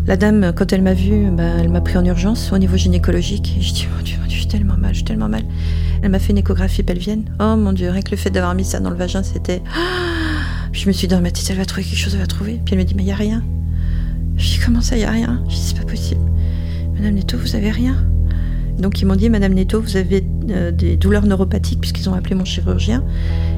La 0.08 0.18
dame, 0.18 0.54
quand 0.56 0.72
elle 0.72 0.84
m'a 0.84 0.94
vue, 0.94 1.32
bah, 1.32 1.44
elle 1.60 1.70
m'a 1.70 1.82
pris 1.82 1.98
en 1.98 2.06
urgence 2.06 2.52
au 2.52 2.60
niveau 2.60 2.78
gynécologique. 2.78 3.56
Et 3.58 3.62
je 3.62 3.74
dis, 3.74 3.88
oh 3.92 4.02
Dieu, 4.04 4.18
je 4.28 4.34
suis 4.34 4.48
tellement 4.48 4.78
mal, 4.78 4.94
suis 4.94 5.04
tellement 5.04 5.30
mal. 5.30 5.42
Elle 6.04 6.12
m'a 6.12 6.20
fait 6.20 6.32
une 6.32 6.38
échographie 6.38 6.84
pelvienne. 6.84 7.24
Oh 7.40 7.56
mon 7.56 7.74
Dieu, 7.74 7.90
rien 7.90 8.02
que 8.02 8.12
le 8.12 8.18
fait 8.18 8.30
d'avoir 8.30 8.54
mis 8.54 8.66
ça 8.66 8.80
dans 8.80 8.92
le 8.92 8.96
vagin, 8.96 9.24
c'était... 9.24 9.64
je 10.72 10.88
me 10.88 10.92
suis 10.92 11.08
dit, 11.08 11.16
si 11.34 11.52
elle 11.52 11.58
va 11.58 11.66
trouver 11.66 11.84
quelque 11.84 11.98
chose, 11.98 12.14
elle 12.14 12.22
va 12.22 12.28
trouver. 12.28 12.62
Puis 12.64 12.76
elle 12.76 12.80
me 12.80 12.84
dit, 12.84 12.94
mais 12.96 13.02
il 13.02 13.08
n'y 13.08 13.12
a 13.12 13.16
rien. 13.16 13.44
Je 14.38 14.46
dis, 14.48 14.60
comment 14.64 14.82
ça, 14.82 14.96
il 14.96 15.00
n'y 15.00 15.06
a 15.06 15.12
rien? 15.12 15.44
Je 15.50 15.56
dis, 15.56 15.62
c'est 15.62 15.78
pas 15.78 15.90
possible. 15.90 16.22
Madame 16.94 17.16
Netto, 17.16 17.38
vous 17.40 17.56
avez 17.56 17.72
rien 17.72 17.96
Donc 18.78 19.02
ils 19.02 19.06
m'ont 19.06 19.16
dit, 19.16 19.30
Madame 19.30 19.54
Netto, 19.54 19.82
vous 19.82 19.98
avez 19.98 20.26
euh, 20.50 20.72
des 20.72 20.98
douleurs 20.98 21.26
neuropathiques, 21.26 21.80
puisqu'ils 21.80 22.10
ont 22.10 22.14
appelé 22.14 22.36
mon 22.36 22.46
chirurgien. 22.46 23.04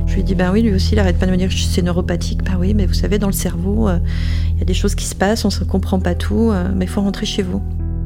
Je 0.06 0.14
lui 0.14 0.22
ai 0.22 0.24
dit, 0.24 0.36
ben 0.36 0.52
oui, 0.52 0.62
lui 0.62 0.74
aussi, 0.74 0.94
il 0.94 1.00
arrête 1.00 1.18
pas 1.18 1.26
de 1.26 1.32
me 1.32 1.38
dire 1.38 1.50
que 1.50 1.56
c'est 1.56 1.82
neuropathique. 1.82 2.44
Ben 2.44 2.58
oui, 2.60 2.74
mais 2.74 2.86
vous 2.86 2.94
savez, 2.94 3.18
dans 3.18 3.28
le 3.28 3.34
cerveau, 3.34 3.90
euh, 3.90 4.00
il 4.54 4.60
y 4.60 4.62
a 4.62 4.66
des 4.66 4.74
choses 4.74 4.96
qui 4.96 5.06
se 5.06 5.16
passent, 5.16 5.44
on 5.46 5.50
ne 5.50 5.70
comprend 5.70 6.00
pas 6.00 6.16
tout, 6.16 6.52
euh, 6.52 6.70
mais 6.76 6.86
il 6.86 6.88
faut 6.88 7.02
rentrer 7.02 7.26
chez 7.26 7.44
vous. 7.44 7.62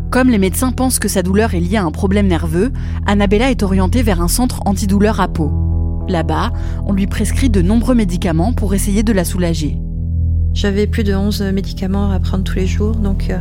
Comme 0.10 0.30
les 0.30 0.38
médecins 0.38 0.72
pensent 0.72 1.00
que 1.00 1.08
sa 1.08 1.24
douleur 1.24 1.54
est 1.54 1.60
liée 1.60 1.78
à 1.78 1.84
un 1.84 1.92
problème 1.92 2.28
nerveux, 2.28 2.72
Annabella 3.06 3.50
est 3.50 3.64
orientée 3.64 4.04
vers 4.04 4.22
un 4.22 4.28
centre 4.28 4.62
antidouleur 4.66 5.22
à 5.22 5.28
peau. 5.28 5.52
Là-bas, 6.10 6.52
on 6.86 6.94
lui 6.94 7.08
prescrit 7.08 7.50
de 7.50 7.62
nombreux 7.62 7.96
médicaments 7.96 8.52
pour 8.52 8.74
essayer 8.74 9.04
de 9.04 9.14
la 9.14 9.24
soulager. 9.24 9.78
J'avais 10.54 10.86
plus 10.86 11.04
de 11.04 11.14
11 11.14 11.42
médicaments 11.54 12.12
à 12.12 12.20
prendre 12.20 12.44
tous 12.44 12.56
les 12.56 12.68
jours, 12.68 12.96
donc 12.96 13.30
euh, 13.30 13.38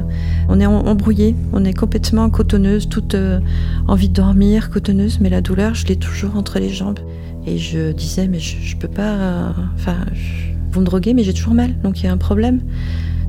on 0.49 0.61
est 0.61 0.67
embrouillé, 0.67 1.35
on 1.53 1.65
est 1.65 1.75
complètement 1.75 2.31
cotonneuse, 2.31 2.89
toute 2.89 3.15
euh, 3.15 3.41
envie 3.89 4.09
de 4.09 4.15
dormir, 4.15 4.71
cotonneuse, 4.71 5.19
mais 5.21 5.29
la 5.29 5.41
douleur, 5.41 5.75
je 5.75 5.87
l'ai 5.87 5.97
toujours 5.97 6.37
entre 6.37 6.61
les 6.61 6.71
jambes. 6.71 7.01
Et 7.47 7.59
je 7.59 7.93
disais, 7.93 8.29
mais 8.29 8.39
je, 8.39 8.77
peux 8.77 8.89
pas. 8.89 9.15
Euh, 9.15 9.51
enfin, 9.75 9.97
vous 10.71 10.81
me 10.81 10.87
droguez, 10.87 11.13
mais 11.15 11.25
j'ai 11.25 11.35
toujours 11.35 11.55
mal, 11.55 11.75
donc 11.83 12.01
il 12.01 12.05
y 12.05 12.09
a 12.09 12.13
un 12.13 12.19
problème. 12.19 12.61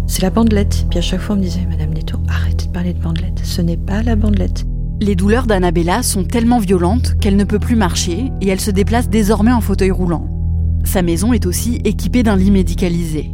C'est 0.05 0.21
la 0.21 0.29
bandelette. 0.29 0.85
Puis 0.89 0.99
à 0.99 1.01
chaque 1.01 1.21
fois, 1.21 1.35
on 1.35 1.39
me 1.39 1.43
disait, 1.43 1.65
Madame 1.67 1.93
Netto, 1.93 2.19
arrêtez 2.27 2.67
de 2.67 2.71
parler 2.71 2.93
de 2.93 3.01
bandelette. 3.01 3.39
Ce 3.43 3.61
n'est 3.61 3.77
pas 3.77 4.03
la 4.03 4.15
bandelette. 4.15 4.63
Les 4.99 5.15
douleurs 5.15 5.47
d'Annabella 5.47 6.03
sont 6.03 6.23
tellement 6.23 6.59
violentes 6.59 7.15
qu'elle 7.19 7.35
ne 7.35 7.45
peut 7.45 7.57
plus 7.57 7.75
marcher 7.75 8.31
et 8.41 8.49
elle 8.49 8.59
se 8.59 8.69
déplace 8.69 9.09
désormais 9.09 9.53
en 9.53 9.61
fauteuil 9.61 9.89
roulant. 9.89 10.27
Sa 10.83 11.01
maison 11.01 11.33
est 11.33 11.47
aussi 11.47 11.81
équipée 11.83 12.21
d'un 12.21 12.35
lit 12.35 12.51
médicalisé. 12.51 13.31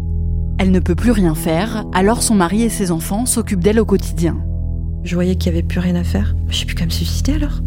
Elle 0.60 0.72
ne 0.72 0.80
peut 0.80 0.96
plus 0.96 1.12
rien 1.12 1.36
faire, 1.36 1.86
alors 1.94 2.24
son 2.24 2.34
mari 2.34 2.64
et 2.64 2.70
ses 2.70 2.90
enfants 2.90 3.28
s'occupent 3.28 3.64
d'elle 3.64 3.80
au 3.80 3.86
quotidien. 3.86 4.38
Je 5.04 5.14
voyais 5.14 5.36
qu'il 5.36 5.52
n'y 5.52 5.60
avait 5.60 5.68
plus 5.68 5.80
rien 5.80 5.94
à 5.94 6.04
faire. 6.04 6.36
Je 6.50 6.58
sais 6.58 6.66
plus 6.66 6.74
qu'à 6.74 6.86
me 6.86 6.90
suicider 6.90 7.34
alors. 7.34 7.62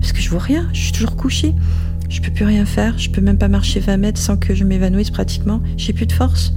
Parce 0.00 0.12
que 0.12 0.20
je 0.20 0.30
vois 0.30 0.40
rien, 0.40 0.68
je 0.72 0.80
suis 0.80 0.92
toujours 0.92 1.16
couchée. 1.16 1.54
Je 2.08 2.20
peux 2.20 2.30
plus 2.30 2.44
rien 2.44 2.64
faire, 2.64 2.96
je 2.98 3.10
peux 3.10 3.20
même 3.20 3.36
pas 3.36 3.48
marcher 3.48 3.80
20 3.80 3.96
mètres 3.96 4.20
sans 4.20 4.36
que 4.36 4.54
je 4.54 4.62
m'évanouisse 4.62 5.10
pratiquement. 5.10 5.60
J'ai 5.76 5.92
plus 5.92 6.06
de 6.06 6.12
force. 6.12 6.54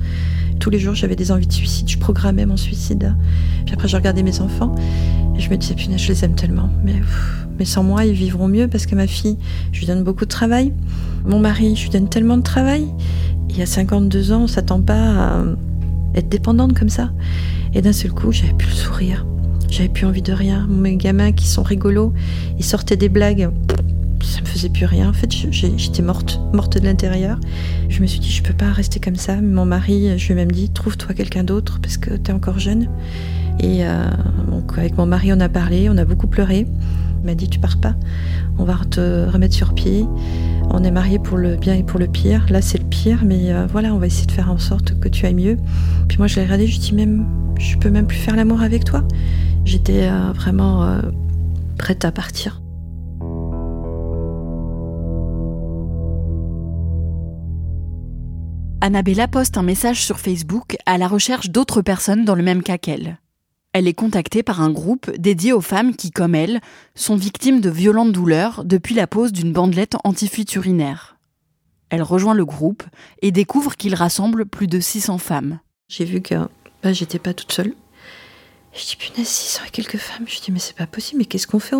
tous 0.59 0.69
les 0.69 0.77
jours, 0.77 0.93
j'avais 0.93 1.15
des 1.15 1.31
envies 1.31 1.47
de 1.47 1.53
suicide. 1.53 1.89
Je 1.89 1.97
programmais 1.97 2.45
mon 2.45 2.57
suicide. 2.57 3.15
Puis 3.65 3.73
après, 3.73 3.87
je 3.87 3.95
regardais 3.95 4.21
mes 4.21 4.41
enfants 4.41 4.75
et 5.35 5.39
je 5.39 5.49
me 5.49 5.57
disais, 5.57 5.73
punaise, 5.73 6.01
je 6.01 6.09
les 6.09 6.23
aime 6.23 6.35
tellement. 6.35 6.69
Mais, 6.83 7.01
mais 7.57 7.65
sans 7.65 7.81
moi, 7.81 8.05
ils 8.05 8.13
vivront 8.13 8.47
mieux 8.47 8.67
parce 8.67 8.85
que 8.85 8.93
ma 8.93 9.07
fille, 9.07 9.37
je 9.71 9.79
lui 9.79 9.87
donne 9.87 10.03
beaucoup 10.03 10.25
de 10.25 10.29
travail. 10.29 10.71
Mon 11.25 11.39
mari, 11.39 11.75
je 11.75 11.83
lui 11.83 11.89
donne 11.89 12.09
tellement 12.09 12.37
de 12.37 12.43
travail. 12.43 12.87
Il 13.49 13.57
y 13.57 13.63
a 13.63 13.65
52 13.65 14.33
ans, 14.33 14.43
on 14.43 14.47
s'attend 14.47 14.81
pas 14.81 15.39
à 15.39 15.43
être 16.15 16.29
dépendante 16.29 16.77
comme 16.77 16.89
ça. 16.89 17.11
Et 17.73 17.81
d'un 17.81 17.93
seul 17.93 18.11
coup, 18.11 18.31
j'avais 18.31 18.53
plus 18.53 18.69
le 18.69 18.75
sourire. 18.75 19.25
J'avais 19.69 19.89
plus 19.89 20.05
envie 20.05 20.21
de 20.21 20.33
rien. 20.33 20.67
Mes 20.67 20.95
gamins 20.95 21.31
qui 21.31 21.47
sont 21.47 21.63
rigolos, 21.63 22.13
ils 22.57 22.65
sortaient 22.65 22.97
des 22.97 23.09
blagues 23.09 23.49
ça 24.29 24.41
me 24.41 24.45
faisait 24.45 24.69
plus 24.69 24.85
rien. 24.85 25.09
En 25.09 25.13
fait, 25.13 25.31
j'étais 25.31 26.01
morte, 26.01 26.39
morte 26.53 26.77
de 26.77 26.85
l'intérieur. 26.85 27.39
Je 27.89 28.01
me 28.01 28.07
suis 28.07 28.19
dit, 28.19 28.29
je 28.29 28.43
peux 28.43 28.53
pas 28.53 28.71
rester 28.71 28.99
comme 28.99 29.15
ça. 29.15 29.41
Mon 29.41 29.65
mari, 29.65 30.17
je 30.17 30.25
lui 30.25 30.33
ai 30.33 30.35
même 30.35 30.51
dit, 30.51 30.69
trouve-toi 30.69 31.13
quelqu'un 31.13 31.43
d'autre 31.43 31.79
parce 31.81 31.97
que 31.97 32.15
tu 32.15 32.31
es 32.31 32.33
encore 32.33 32.59
jeune. 32.59 32.89
Et 33.59 33.85
euh, 33.85 34.05
donc, 34.49 34.77
avec 34.77 34.97
mon 34.97 35.05
mari, 35.05 35.33
on 35.33 35.39
a 35.39 35.49
parlé, 35.49 35.89
on 35.89 35.97
a 35.97 36.05
beaucoup 36.05 36.27
pleuré. 36.27 36.65
Il 37.21 37.25
m'a 37.25 37.35
dit, 37.35 37.49
tu 37.49 37.59
pars 37.59 37.77
pas, 37.77 37.95
on 38.57 38.63
va 38.63 38.75
te 38.89 39.29
remettre 39.29 39.53
sur 39.53 39.73
pied. 39.73 40.05
On 40.71 40.83
est 40.83 40.91
mariés 40.91 41.19
pour 41.19 41.37
le 41.37 41.55
bien 41.55 41.75
et 41.75 41.83
pour 41.83 41.99
le 41.99 42.07
pire. 42.07 42.45
Là, 42.49 42.61
c'est 42.61 42.77
le 42.77 42.85
pire, 42.85 43.19
mais 43.25 43.51
euh, 43.51 43.67
voilà, 43.67 43.93
on 43.93 43.97
va 43.97 44.07
essayer 44.07 44.25
de 44.25 44.31
faire 44.31 44.51
en 44.51 44.57
sorte 44.57 44.99
que 44.99 45.09
tu 45.09 45.25
ailles 45.25 45.33
mieux. 45.33 45.57
Puis 46.07 46.17
moi, 46.17 46.27
je 46.27 46.35
l'ai 46.35 46.43
regardé, 46.43 46.67
je 46.67 46.79
dit, 46.79 46.93
même, 46.93 47.25
je 47.59 47.77
peux 47.77 47.89
même 47.89 48.07
plus 48.07 48.17
faire 48.17 48.35
l'amour 48.35 48.61
avec 48.61 48.83
toi. 48.83 49.03
J'étais 49.65 50.07
euh, 50.07 50.31
vraiment 50.33 50.99
prête 51.77 52.05
à 52.05 52.11
partir. 52.11 52.61
Annabella 58.81 59.27
poste 59.27 59.57
un 59.57 59.63
message 59.63 60.03
sur 60.03 60.19
Facebook 60.19 60.77
à 60.85 60.97
la 60.97 61.07
recherche 61.07 61.49
d'autres 61.49 61.81
personnes 61.81 62.23
dans 62.23 62.35
le 62.35 62.43
même 62.43 62.63
cas 62.63 62.77
qu'elle. 62.77 63.19
Elle 63.71 63.87
est 63.87 63.93
contactée 63.93 64.41
par 64.41 64.61
un 64.61 64.71
groupe 64.71 65.11
dédié 65.17 65.53
aux 65.53 65.61
femmes 65.61 65.95
qui, 65.95 66.09
comme 66.09 66.33
elle, 66.33 66.59
sont 66.95 67.15
victimes 67.15 67.61
de 67.61 67.69
violentes 67.69 68.11
douleurs 68.11 68.63
depuis 68.65 68.95
la 68.95 69.05
pose 69.05 69.31
d'une 69.31 69.53
bandelette 69.53 69.95
anti-fuite 70.03 70.55
urinaire. 70.55 71.17
Elle 71.89 72.01
rejoint 72.01 72.33
le 72.33 72.45
groupe 72.45 72.83
et 73.21 73.31
découvre 73.31 73.75
qu'il 73.75 73.93
rassemble 73.93 74.45
plus 74.45 74.67
de 74.67 74.79
600 74.79 75.19
femmes. 75.19 75.59
J'ai 75.87 76.05
vu 76.05 76.21
que 76.21 76.35
bah, 76.83 76.93
j'étais 76.93 77.19
pas 77.19 77.33
toute 77.33 77.51
seule. 77.51 77.73
Je 78.73 78.85
dis 78.85 78.95
punaise, 78.95 79.27
600 79.27 79.63
et 79.67 79.71
quelques 79.71 79.97
femmes. 79.97 80.25
Je 80.27 80.39
dis 80.39 80.51
mais 80.51 80.59
c'est 80.59 80.75
pas 80.75 80.87
possible, 80.87 81.19
mais 81.19 81.25
qu'est-ce 81.25 81.47
qu'on 81.47 81.59
fait, 81.59 81.75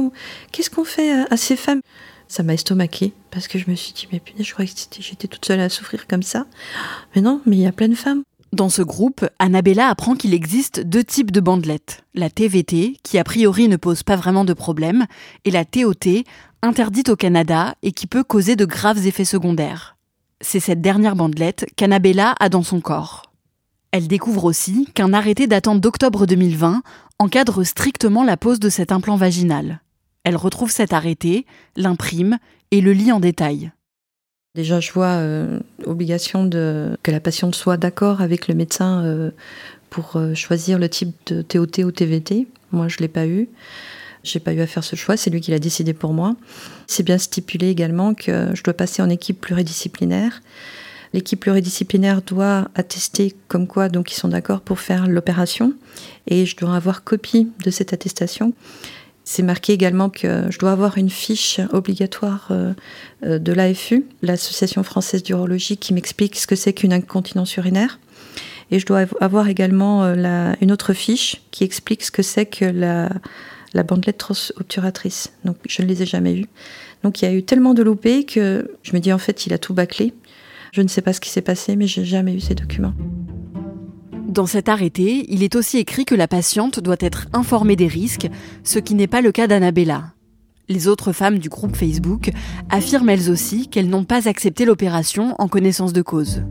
qu'est-ce 0.52 0.70
fait 0.84 1.12
à 1.12 1.38
ces 1.38 1.56
femmes? 1.56 1.82
Ça 2.28 2.44
m'a 2.44 2.54
estomaqué 2.54 3.14
parce 3.32 3.48
que 3.48 3.58
je 3.58 3.70
me 3.70 3.76
suis 3.76 3.94
dit, 3.94 4.08
mais 4.12 4.20
punaise, 4.20 4.46
je 4.46 4.54
croyais 4.54 4.70
que 4.70 5.02
j'étais 5.02 5.28
toute 5.28 5.46
seule 5.46 5.60
à 5.60 5.70
souffrir 5.70 6.06
comme 6.06 6.22
ça. 6.22 6.46
Mais 7.16 7.22
non, 7.22 7.42
mais 7.48 7.58
il 7.58 7.62
y 7.62 7.68
a 7.68 7.72
plein 7.72 7.88
de 7.88 7.96
femmes. 7.96 8.24
Dans 8.52 8.70
ce 8.70 8.82
groupe, 8.82 9.28
Annabella 9.38 9.90
apprend 9.90 10.16
qu'il 10.16 10.34
existe 10.34 10.80
deux 10.80 11.04
types 11.04 11.32
de 11.32 11.40
bandelettes. 11.40 12.04
La 12.16 12.30
TVT, 12.32 12.98
qui 13.04 13.20
a 13.20 13.24
priori 13.24 13.68
ne 13.68 13.76
pose 13.76 14.02
pas 14.02 14.16
vraiment 14.16 14.44
de 14.44 14.54
problème, 14.54 15.06
et 15.46 15.52
la 15.52 15.66
TOT, 15.66 16.24
interdite 16.64 17.10
au 17.10 17.16
Canada 17.16 17.76
et 17.84 17.92
qui 17.92 18.08
peut 18.08 18.24
causer 18.24 18.56
de 18.56 18.66
graves 18.66 19.06
effets 19.06 19.26
secondaires. 19.26 19.98
C'est 20.42 20.60
cette 20.60 20.82
dernière 20.82 21.16
bandelette 21.16 21.68
qu'Annabella 21.76 22.34
a 22.40 22.50
dans 22.50 22.64
son 22.64 22.82
corps. 22.82 23.32
Elle 23.92 24.08
découvre 24.08 24.46
aussi 24.46 24.88
qu'un 24.94 25.14
arrêté 25.14 25.48
datant 25.48 25.76
d'octobre 25.76 26.26
2020 26.26 26.82
encadre 27.20 27.64
strictement 27.64 28.24
la 28.24 28.38
pose 28.38 28.60
de 28.60 28.70
cet 28.70 28.92
implant 28.92 29.16
vaginal. 29.16 29.82
Elle 30.24 30.38
retrouve 30.38 30.72
cet 30.72 30.94
arrêté, 30.94 31.46
l'imprime 31.76 32.40
et 32.72 32.82
le 32.82 32.94
lit 32.94 33.12
en 33.12 33.20
détail. 33.20 33.72
Déjà, 34.56 34.80
je 34.80 34.92
vois 34.92 35.18
euh, 35.18 35.60
obligation 35.86 36.44
de 36.44 36.98
que 37.04 37.12
la 37.12 37.20
patiente 37.20 37.54
soit 37.54 37.78
d'accord 37.78 38.22
avec 38.22 38.48
le 38.48 38.56
médecin 38.56 39.04
euh, 39.04 39.30
pour 39.92 40.16
euh, 40.16 40.34
choisir 40.34 40.80
le 40.80 40.90
type 40.90 41.16
de 41.28 41.44
TOT 41.44 41.84
ou 41.84 41.92
TVT. 41.92 42.48
Moi, 42.72 42.88
je 42.88 42.98
l'ai 42.98 43.08
pas 43.08 43.28
eu. 43.28 43.48
J'ai 44.24 44.40
pas 44.40 44.54
eu 44.54 44.60
à 44.62 44.68
faire 44.68 44.84
ce 44.84 44.96
choix, 44.96 45.16
c'est 45.16 45.30
lui 45.30 45.40
qui 45.40 45.52
l'a 45.52 45.60
décidé 45.60 45.94
pour 45.94 46.14
moi. 46.14 46.36
C'est 46.88 47.04
bien 47.04 47.18
stipulé 47.18 47.70
également 47.70 48.14
que 48.14 48.50
je 48.54 48.64
dois 48.64 48.74
passer 48.74 49.02
en 49.02 49.10
équipe 49.10 49.40
pluridisciplinaire. 49.40 50.42
L'équipe 51.14 51.40
pluridisciplinaire 51.40 52.22
doit 52.22 52.70
attester 52.76 53.36
comme 53.48 53.66
quoi 53.66 53.88
donc 53.88 54.12
ils 54.12 54.16
sont 54.16 54.28
d'accord 54.28 54.62
pour 54.62 54.80
faire 54.80 55.08
l'opération 55.08 55.74
et 56.28 56.46
je 56.46 56.56
dois 56.58 56.76
avoir 56.76 57.04
copie 57.04 57.50
de 57.64 57.72
cette 57.72 57.94
attestation. 57.94 58.54
C'est 59.32 59.44
marqué 59.44 59.74
également 59.74 60.10
que 60.10 60.46
je 60.50 60.58
dois 60.58 60.72
avoir 60.72 60.98
une 60.98 61.12
fiche 61.12 61.62
obligatoire 61.72 62.48
euh, 62.50 62.74
euh, 63.24 63.38
de 63.38 63.54
l'AFU, 63.54 64.08
l'Association 64.24 64.82
française 64.82 65.22
d'urologie, 65.22 65.78
qui 65.78 65.94
m'explique 65.94 66.36
ce 66.36 66.48
que 66.48 66.56
c'est 66.56 66.74
qu'une 66.74 66.94
incontinence 66.94 67.56
urinaire. 67.56 68.00
Et 68.72 68.80
je 68.80 68.88
dois 68.88 69.06
avoir 69.22 69.48
également 69.48 70.04
euh, 70.04 70.54
une 70.62 70.72
autre 70.72 70.94
fiche 70.94 71.44
qui 71.52 71.64
explique 71.64 72.02
ce 72.02 72.10
que 72.10 72.24
c'est 72.24 72.48
que 72.48 72.66
la, 72.66 73.12
bandelette 73.84 74.18
transobturatrice. 74.18 75.32
Donc 75.46 75.58
je 75.70 75.84
ne 75.84 75.88
les 75.88 76.02
ai 76.02 76.08
jamais 76.08 76.34
eues. 76.34 76.48
Donc 77.04 77.22
il 77.22 77.26
y 77.26 77.28
a 77.28 77.32
eu 77.32 77.44
tellement 77.44 77.76
de 77.76 77.84
loupés 77.84 78.26
que 78.26 78.72
je 78.82 78.94
me 78.94 79.00
dis 79.00 79.14
en 79.14 79.20
fait 79.20 79.46
il 79.46 79.54
a 79.54 79.60
tout 79.60 79.76
bâclé. 79.76 80.12
Je 80.72 80.82
ne 80.82 80.88
sais 80.88 81.04
pas 81.04 81.14
ce 81.14 81.22
qui 81.22 81.30
s'est 81.30 81.44
passé, 81.44 81.76
mais 81.76 81.86
j'ai 81.86 82.04
jamais 82.04 82.34
eu 82.34 82.40
ces 82.40 82.56
documents. 82.56 82.96
Dans 84.30 84.46
cet 84.46 84.70
arrêté, 84.70 85.26
il 85.30 85.42
est 85.42 85.56
aussi 85.56 85.80
écrit 85.80 86.06
que 86.06 86.14
la 86.14 86.28
patiente 86.28 86.80
doit 86.80 86.98
être 87.00 87.26
informée 87.34 87.76
des 87.76 87.88
risques, 87.88 88.30
ce 88.64 88.78
qui 88.78 88.94
n'est 88.94 89.08
pas 89.08 89.22
le 89.22 89.32
cas 89.32 89.48
d'Annabella. 89.48 90.14
Les 90.68 90.88
autres 90.88 91.14
femmes 91.14 91.40
du 91.40 91.50
groupe 91.50 91.76
Facebook 91.76 92.30
affirment 92.70 93.10
elles 93.10 93.32
aussi 93.32 93.68
qu'elles 93.70 93.90
n'ont 93.90 94.04
pas 94.04 94.28
accepté 94.30 94.66
l'opération 94.66 95.34
en 95.40 95.48
connaissance 95.48 95.94
de 95.94 96.04
cause. 96.04 96.44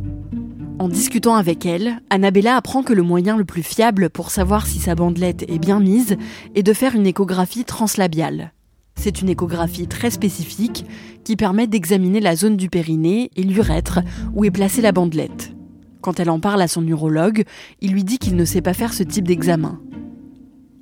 En 0.80 0.88
discutant 0.88 1.36
avec 1.36 1.66
elle, 1.66 2.00
Annabella 2.10 2.56
apprend 2.56 2.82
que 2.82 2.92
le 2.92 3.04
moyen 3.04 3.36
le 3.36 3.44
plus 3.44 3.62
fiable 3.62 4.10
pour 4.10 4.32
savoir 4.32 4.66
si 4.66 4.80
sa 4.80 4.96
bandelette 4.96 5.44
est 5.48 5.60
bien 5.60 5.78
mise 5.78 6.16
est 6.56 6.64
de 6.64 6.72
faire 6.72 6.96
une 6.96 7.06
échographie 7.06 7.64
translabiale. 7.64 8.54
C'est 8.96 9.22
une 9.22 9.28
échographie 9.28 9.86
très 9.86 10.10
spécifique 10.10 10.84
qui 11.22 11.36
permet 11.36 11.68
d'examiner 11.68 12.18
la 12.18 12.34
zone 12.34 12.56
du 12.56 12.68
périnée 12.68 13.30
et 13.36 13.44
l'urètre 13.44 14.00
où 14.34 14.44
est 14.44 14.50
placée 14.50 14.82
la 14.82 14.90
bandelette. 14.90 15.52
Quand 16.00 16.20
elle 16.20 16.30
en 16.30 16.40
parle 16.40 16.62
à 16.62 16.68
son 16.68 16.86
urologue, 16.86 17.44
il 17.80 17.92
lui 17.92 18.04
dit 18.04 18.18
qu'il 18.18 18.36
ne 18.36 18.44
sait 18.44 18.62
pas 18.62 18.74
faire 18.74 18.92
ce 18.92 19.02
type 19.02 19.26
d'examen. 19.26 19.80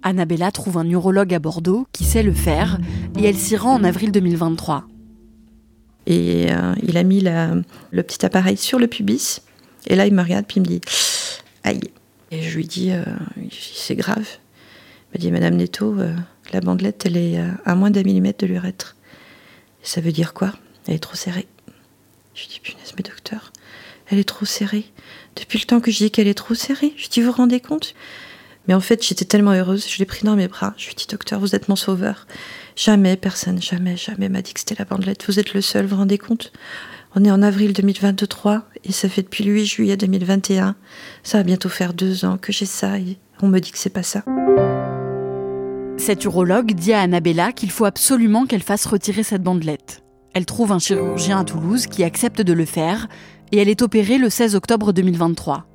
Annabella 0.03 0.53
trouve 0.53 0.79
un 0.79 0.89
urologue 0.89 1.35
à 1.35 1.39
Bordeaux 1.39 1.87
qui 1.93 2.05
sait 2.05 2.23
le 2.23 2.33
faire 2.33 2.79
et 3.19 3.25
elle 3.25 3.37
s'y 3.37 3.57
rend 3.57 3.75
en 3.75 3.85
avril 3.85 4.13
2023. 4.13 4.85
Et 6.07 6.53
euh, 6.53 6.75
il 6.83 6.97
a 6.97 7.03
mis 7.03 7.21
le 7.21 8.03
petit 8.03 8.25
appareil 8.25 8.57
sur 8.57 8.79
le 8.79 8.87
pubis. 8.87 9.43
Et 9.89 9.97
là, 9.97 10.07
il 10.07 10.15
me 10.15 10.23
regarde 10.23 10.47
puis 10.47 10.59
il 10.59 10.61
me 10.61 10.67
dit 10.67 10.81
Aïe. 11.65 11.81
Et 12.31 12.43
je 12.43 12.57
lui 12.57 12.67
dis 12.67 12.93
euh, 12.93 13.05
C'est 13.51 13.97
grave. 13.97 14.29
Il 15.13 15.19
me 15.19 15.21
dit 15.21 15.33
Madame 15.33 15.57
Netto, 15.57 15.99
euh, 15.99 16.15
la 16.53 16.61
bandelette, 16.61 17.07
elle 17.07 17.17
est 17.17 17.41
à 17.65 17.75
moins 17.75 17.91
d'un 17.91 18.03
millimètre 18.03 18.45
de 18.45 18.47
l'urètre. 18.47 18.97
Ça 19.83 20.01
veut 20.01 20.13
dire 20.13 20.35
quoi? 20.35 20.53
Elle 20.87 20.95
est 20.95 20.99
trop 21.01 21.17
serrée. 21.17 21.49
Je 22.35 22.43
lui 22.43 22.49
dis 22.49 22.61
Punaise, 22.61 22.93
mais 22.97 23.03
docteur, 23.03 23.53
elle 24.09 24.19
est 24.19 24.25
trop 24.25 24.45
serrée. 24.45 24.87
Depuis 25.37 25.59
le 25.59 25.65
temps 25.65 25.81
que 25.81 25.91
je 25.91 25.99
dis 25.99 26.11
qu'elle 26.11 26.29
est 26.29 26.35
trop 26.35 26.55
serrée, 26.55 26.95
je 26.97 27.09
dis, 27.09 27.21
vous 27.21 27.27
vous 27.27 27.33
rendez 27.33 27.61
compte? 27.61 27.95
Mais 28.69 28.75
en 28.75 28.81
fait, 28.81 29.05
j'étais 29.07 29.25
tellement 29.25 29.53
heureuse, 29.53 29.87
je 29.89 29.99
l'ai 29.99 30.07
pris 30.07 30.25
dans 30.25 30.37
mes 30.37 30.49
bras. 30.49 30.75
Je 30.77 30.87
lui 30.87 30.93
ai 30.93 30.97
dit, 30.97 31.07
docteur, 31.09 31.39
vous 31.39 31.55
êtes 31.55 31.69
mon 31.69 31.77
sauveur. 31.77 32.27
Jamais, 32.75 33.17
personne, 33.17 33.61
jamais, 33.63 33.97
jamais 33.97 34.29
m'a 34.29 34.43
dit 34.43 34.55
que 34.55 34.61
c'était 34.61 34.75
la 34.79 34.85
bandelette. 34.85 35.25
Vous 35.27 35.39
êtes 35.39 35.55
le 35.55 35.61
seul, 35.61 35.85
vous 35.85 35.91
vous 35.91 35.97
rendez 35.97 36.19
compte? 36.19 36.53
On 37.15 37.25
est 37.25 37.31
en 37.31 37.41
avril 37.43 37.73
2023 37.73 38.65
et 38.85 38.93
ça 38.93 39.09
fait 39.09 39.23
depuis 39.23 39.45
le 39.45 39.53
8 39.53 39.65
juillet 39.65 39.97
2021. 39.97 40.77
Ça 41.23 41.39
va 41.39 41.45
bientôt 41.45 41.71
faire 41.71 41.95
deux 41.95 42.25
ans 42.25 42.37
que 42.37 42.53
j'ai 42.53 42.67
ça 42.67 42.99
et 42.99 43.17
on 43.41 43.49
me 43.49 43.59
dit 43.59 43.71
que 43.71 43.79
c'est 43.79 43.89
pas 43.89 44.03
ça. 44.03 44.23
Cet 45.97 46.25
urologue 46.25 46.75
dit 46.75 46.93
à 46.93 47.01
Annabella 47.01 47.53
qu'il 47.53 47.71
faut 47.71 47.87
absolument 47.87 48.45
qu'elle 48.45 48.63
fasse 48.63 48.85
retirer 48.85 49.23
cette 49.23 49.43
bandelette. 49.43 50.03
Elle 50.35 50.45
trouve 50.45 50.73
un 50.73 50.79
chirurgien 50.79 51.41
à 51.41 51.45
Toulouse 51.45 51.87
qui 51.87 52.05
accepte 52.05 52.43
de 52.43 52.53
le 52.53 52.67
faire 52.67 53.09
et 53.53 53.59
elle 53.59 53.69
est 53.69 53.83
opérée 53.83 54.19
le 54.19 54.31
16 54.31 54.55
octobre 54.55 54.93
2023. 54.93 55.67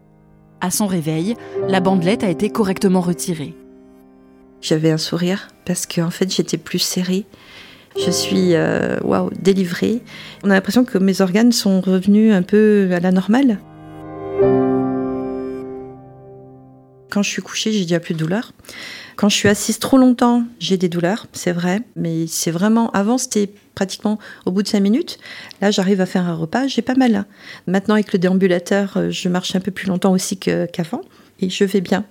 À 0.59 0.71
son 0.71 0.87
réveil, 0.87 1.35
la 1.67 1.79
bandelette 1.79 2.23
a 2.23 2.29
été 2.29 2.49
correctement 2.49 3.01
retirée. 3.01 3.55
J'avais 4.61 4.91
un 4.91 4.97
sourire 4.97 5.47
parce 5.65 5.85
qu'en 5.85 6.11
fait 6.11 6.31
j'étais 6.33 6.57
plus 6.57 6.79
serrée. 6.79 7.25
Je 7.97 8.11
suis 8.11 8.53
euh, 8.53 8.99
waouh 9.03 9.31
délivrée. 9.39 10.01
On 10.43 10.49
a 10.49 10.53
l'impression 10.53 10.85
que 10.85 10.97
mes 10.97 11.21
organes 11.21 11.51
sont 11.51 11.81
revenus 11.81 12.33
un 12.33 12.43
peu 12.43 12.89
à 12.91 12.99
la 12.99 13.11
normale. 13.11 13.59
Quand 17.09 17.23
je 17.23 17.29
suis 17.29 17.41
couchée, 17.41 17.73
j'ai 17.73 17.81
déjà 17.81 17.99
plus 17.99 18.13
de 18.13 18.19
douleur. 18.19 18.53
Quand 19.21 19.29
je 19.29 19.35
suis 19.35 19.49
assise 19.49 19.77
trop 19.77 19.99
longtemps, 19.99 20.45
j'ai 20.57 20.77
des 20.77 20.89
douleurs, 20.89 21.27
c'est 21.31 21.51
vrai, 21.51 21.81
mais 21.95 22.25
c'est 22.25 22.49
vraiment. 22.49 22.89
Avant, 22.89 23.19
c'était 23.19 23.51
pratiquement 23.75 24.17
au 24.47 24.51
bout 24.51 24.63
de 24.63 24.67
cinq 24.67 24.79
minutes. 24.79 25.19
Là, 25.61 25.69
j'arrive 25.69 26.01
à 26.01 26.07
faire 26.07 26.27
un 26.27 26.33
repas, 26.33 26.65
j'ai 26.65 26.81
pas 26.81 26.95
mal. 26.95 27.25
Maintenant, 27.67 27.93
avec 27.93 28.13
le 28.13 28.17
déambulateur, 28.17 28.97
euh, 28.97 29.11
je 29.11 29.29
marche 29.29 29.55
un 29.55 29.59
peu 29.59 29.69
plus 29.69 29.85
longtemps 29.85 30.11
aussi 30.11 30.37
qu'avant 30.37 31.01
et 31.39 31.51
je 31.51 31.63
vais 31.63 31.81
bien. 31.81 32.03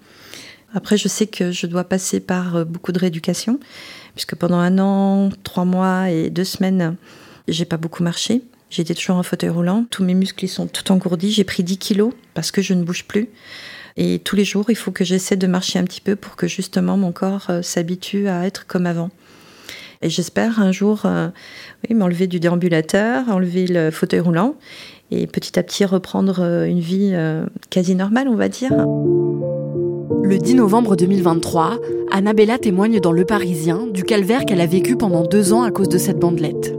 Après, 0.73 0.97
je 0.97 1.09
sais 1.09 1.26
que 1.26 1.50
je 1.50 1.67
dois 1.67 1.83
passer 1.83 2.21
par 2.21 2.55
euh, 2.55 2.64
beaucoup 2.64 2.93
de 2.93 3.00
rééducation, 3.00 3.59
puisque 4.14 4.37
pendant 4.37 4.59
un 4.59 4.79
an, 4.79 5.31
trois 5.43 5.64
mois 5.64 6.11
et 6.11 6.31
deux 6.31 6.45
semaines, 6.45 6.95
j'ai 7.49 7.64
pas 7.64 7.76
beaucoup 7.76 8.05
marché. 8.05 8.45
J'étais 8.71 8.95
toujours 8.95 9.17
en 9.17 9.25
fauteuil 9.25 9.50
roulant. 9.50 9.85
Tous 9.90 10.05
mes 10.05 10.14
muscles 10.14 10.47
sont 10.47 10.69
tout 10.69 10.93
engourdis. 10.93 11.33
J'ai 11.33 11.43
pris 11.43 11.64
10 11.64 11.76
kilos 11.76 12.12
parce 12.35 12.52
que 12.52 12.62
je 12.62 12.73
ne 12.73 12.85
bouge 12.85 13.02
plus. 13.02 13.29
Et 13.97 14.21
tous 14.21 14.37
les 14.37 14.45
jours, 14.45 14.67
il 14.69 14.77
faut 14.77 14.91
que 14.91 15.05
j'essaie 15.05 15.37
de 15.37 15.47
marcher 15.47 15.79
un 15.79 15.85
petit 15.85 16.01
peu 16.01 16.17
pour 16.17 16.37
que 16.37 16.47
justement 16.47 16.97
mon 16.97 17.13
corps 17.13 17.47
euh, 17.51 17.63
s'habitue 17.63 18.29
à 18.29 18.47
être 18.47 18.67
comme 18.67 18.87
avant. 18.87 19.11
Et 20.03 20.09
j'espère 20.09 20.61
un 20.61 20.73
jour 20.73 21.03
euh, 21.05 21.29
m'enlever 21.91 22.27
du 22.27 22.41
déambulateur, 22.41 23.29
enlever 23.29 23.67
le 23.67 23.91
fauteuil 23.91 24.21
roulant 24.21 24.55
et 25.11 25.27
petit 25.27 25.59
à 25.59 25.63
petit 25.63 25.85
reprendre 25.85 26.41
euh, 26.41 26.65
une 26.65 26.81
vie 26.81 27.15
quasi 27.69 27.95
normale, 27.95 28.29
on 28.29 28.37
va 28.37 28.49
dire. 28.49 28.73
Le 30.23 30.39
10 30.39 30.55
novembre 30.55 30.97
2023, 30.97 31.79
Annabella 32.13 32.59
témoigne 32.59 33.01
dans 33.01 33.13
Le 33.13 33.25
Parisien 33.25 33.87
du 33.89 34.05
calvaire 34.05 34.45
qu'elle 34.45 34.61
a 34.61 34.67
vécu 34.67 34.97
pendant 34.97 35.25
deux 35.25 35.53
ans 35.53 35.63
à 35.63 35.71
cause 35.71 35.89
de 35.89 35.99
cette 35.99 36.19
bandelette. 36.19 36.75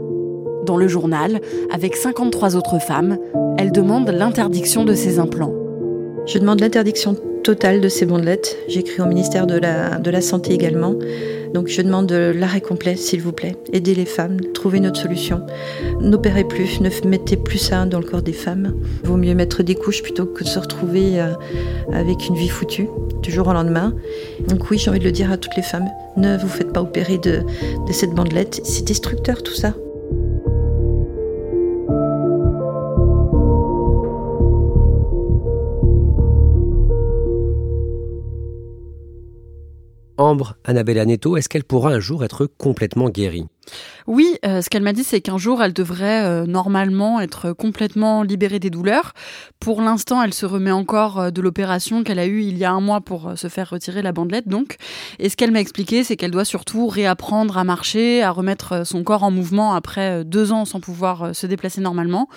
Dans 0.64 0.76
le 0.76 0.88
journal, 0.88 1.40
avec 1.72 1.96
53 1.96 2.56
autres 2.56 2.80
femmes, 2.80 3.18
elle 3.58 3.72
demande 3.72 4.08
l'interdiction 4.08 4.84
de 4.84 4.94
ses 4.94 5.18
implants. 5.18 5.61
Je 6.24 6.38
demande 6.38 6.60
l'interdiction 6.60 7.16
totale 7.42 7.80
de 7.80 7.88
ces 7.88 8.06
bandelettes. 8.06 8.56
J'écris 8.68 9.02
au 9.02 9.06
ministère 9.06 9.46
de 9.46 9.58
la, 9.58 9.98
de 9.98 10.10
la 10.10 10.20
Santé 10.20 10.52
également. 10.52 10.94
Donc 11.52 11.68
je 11.68 11.82
demande 11.82 12.10
l'arrêt 12.12 12.60
complet, 12.60 12.96
s'il 12.96 13.20
vous 13.20 13.32
plaît. 13.32 13.56
Aidez 13.72 13.94
les 13.94 14.06
femmes, 14.06 14.38
trouvez 14.54 14.80
notre 14.80 15.00
solution. 15.00 15.42
N'opérez 16.00 16.44
plus, 16.44 16.80
ne 16.80 16.88
mettez 17.06 17.36
plus 17.36 17.58
ça 17.58 17.84
dans 17.84 17.98
le 17.98 18.06
corps 18.06 18.22
des 18.22 18.32
femmes. 18.32 18.74
Vaut 19.02 19.16
mieux 19.16 19.34
mettre 19.34 19.62
des 19.62 19.74
couches 19.74 20.02
plutôt 20.02 20.26
que 20.26 20.44
de 20.44 20.48
se 20.48 20.58
retrouver 20.58 21.20
euh, 21.20 21.32
avec 21.92 22.28
une 22.28 22.36
vie 22.36 22.48
foutue, 22.48 22.88
du 23.20 23.30
jour 23.30 23.48
au 23.48 23.52
lendemain. 23.52 23.92
Donc 24.48 24.70
oui, 24.70 24.78
j'ai 24.78 24.90
envie 24.90 25.00
de 25.00 25.04
le 25.04 25.12
dire 25.12 25.30
à 25.30 25.36
toutes 25.36 25.56
les 25.56 25.62
femmes. 25.62 25.88
Ne 26.16 26.38
vous 26.38 26.48
faites 26.48 26.72
pas 26.72 26.80
opérer 26.80 27.18
de, 27.18 27.40
de 27.86 27.92
cette 27.92 28.12
bandelette. 28.12 28.60
C'est 28.64 28.84
destructeur 28.84 29.42
tout 29.42 29.54
ça. 29.54 29.74
Ambre 40.32 40.56
Annabella 40.64 41.04
Netto, 41.04 41.36
est-ce 41.36 41.50
qu'elle 41.50 41.62
pourra 41.62 41.90
un 41.90 42.00
jour 42.00 42.24
être 42.24 42.46
complètement 42.46 43.10
guérie? 43.10 43.44
Oui, 44.06 44.38
euh, 44.46 44.62
ce 44.62 44.70
qu'elle 44.70 44.82
m'a 44.82 44.94
dit, 44.94 45.04
c'est 45.04 45.20
qu'un 45.20 45.36
jour, 45.36 45.62
elle 45.62 45.74
devrait 45.74 46.24
euh, 46.24 46.46
normalement 46.46 47.20
être 47.20 47.52
complètement 47.52 48.22
libérée 48.22 48.58
des 48.58 48.70
douleurs. 48.70 49.12
Pour 49.60 49.82
l'instant, 49.82 50.22
elle 50.22 50.32
se 50.32 50.46
remet 50.46 50.70
encore 50.70 51.20
euh, 51.20 51.30
de 51.30 51.42
l'opération 51.42 52.02
qu'elle 52.02 52.18
a 52.18 52.24
eue 52.24 52.44
il 52.44 52.56
y 52.56 52.64
a 52.64 52.72
un 52.72 52.80
mois 52.80 53.02
pour 53.02 53.36
se 53.36 53.48
faire 53.48 53.68
retirer 53.68 54.00
la 54.00 54.12
bandelette, 54.12 54.48
donc. 54.48 54.76
Et 55.18 55.28
ce 55.28 55.36
qu'elle 55.36 55.50
m'a 55.50 55.60
expliqué, 55.60 56.02
c'est 56.02 56.16
qu'elle 56.16 56.30
doit 56.30 56.46
surtout 56.46 56.86
réapprendre 56.86 57.58
à 57.58 57.64
marcher, 57.64 58.22
à 58.22 58.30
remettre 58.30 58.86
son 58.86 59.04
corps 59.04 59.24
en 59.24 59.30
mouvement 59.30 59.74
après 59.74 60.24
deux 60.24 60.50
ans 60.50 60.64
sans 60.64 60.80
pouvoir 60.80 61.36
se 61.36 61.46
déplacer 61.46 61.82
normalement. 61.82 62.30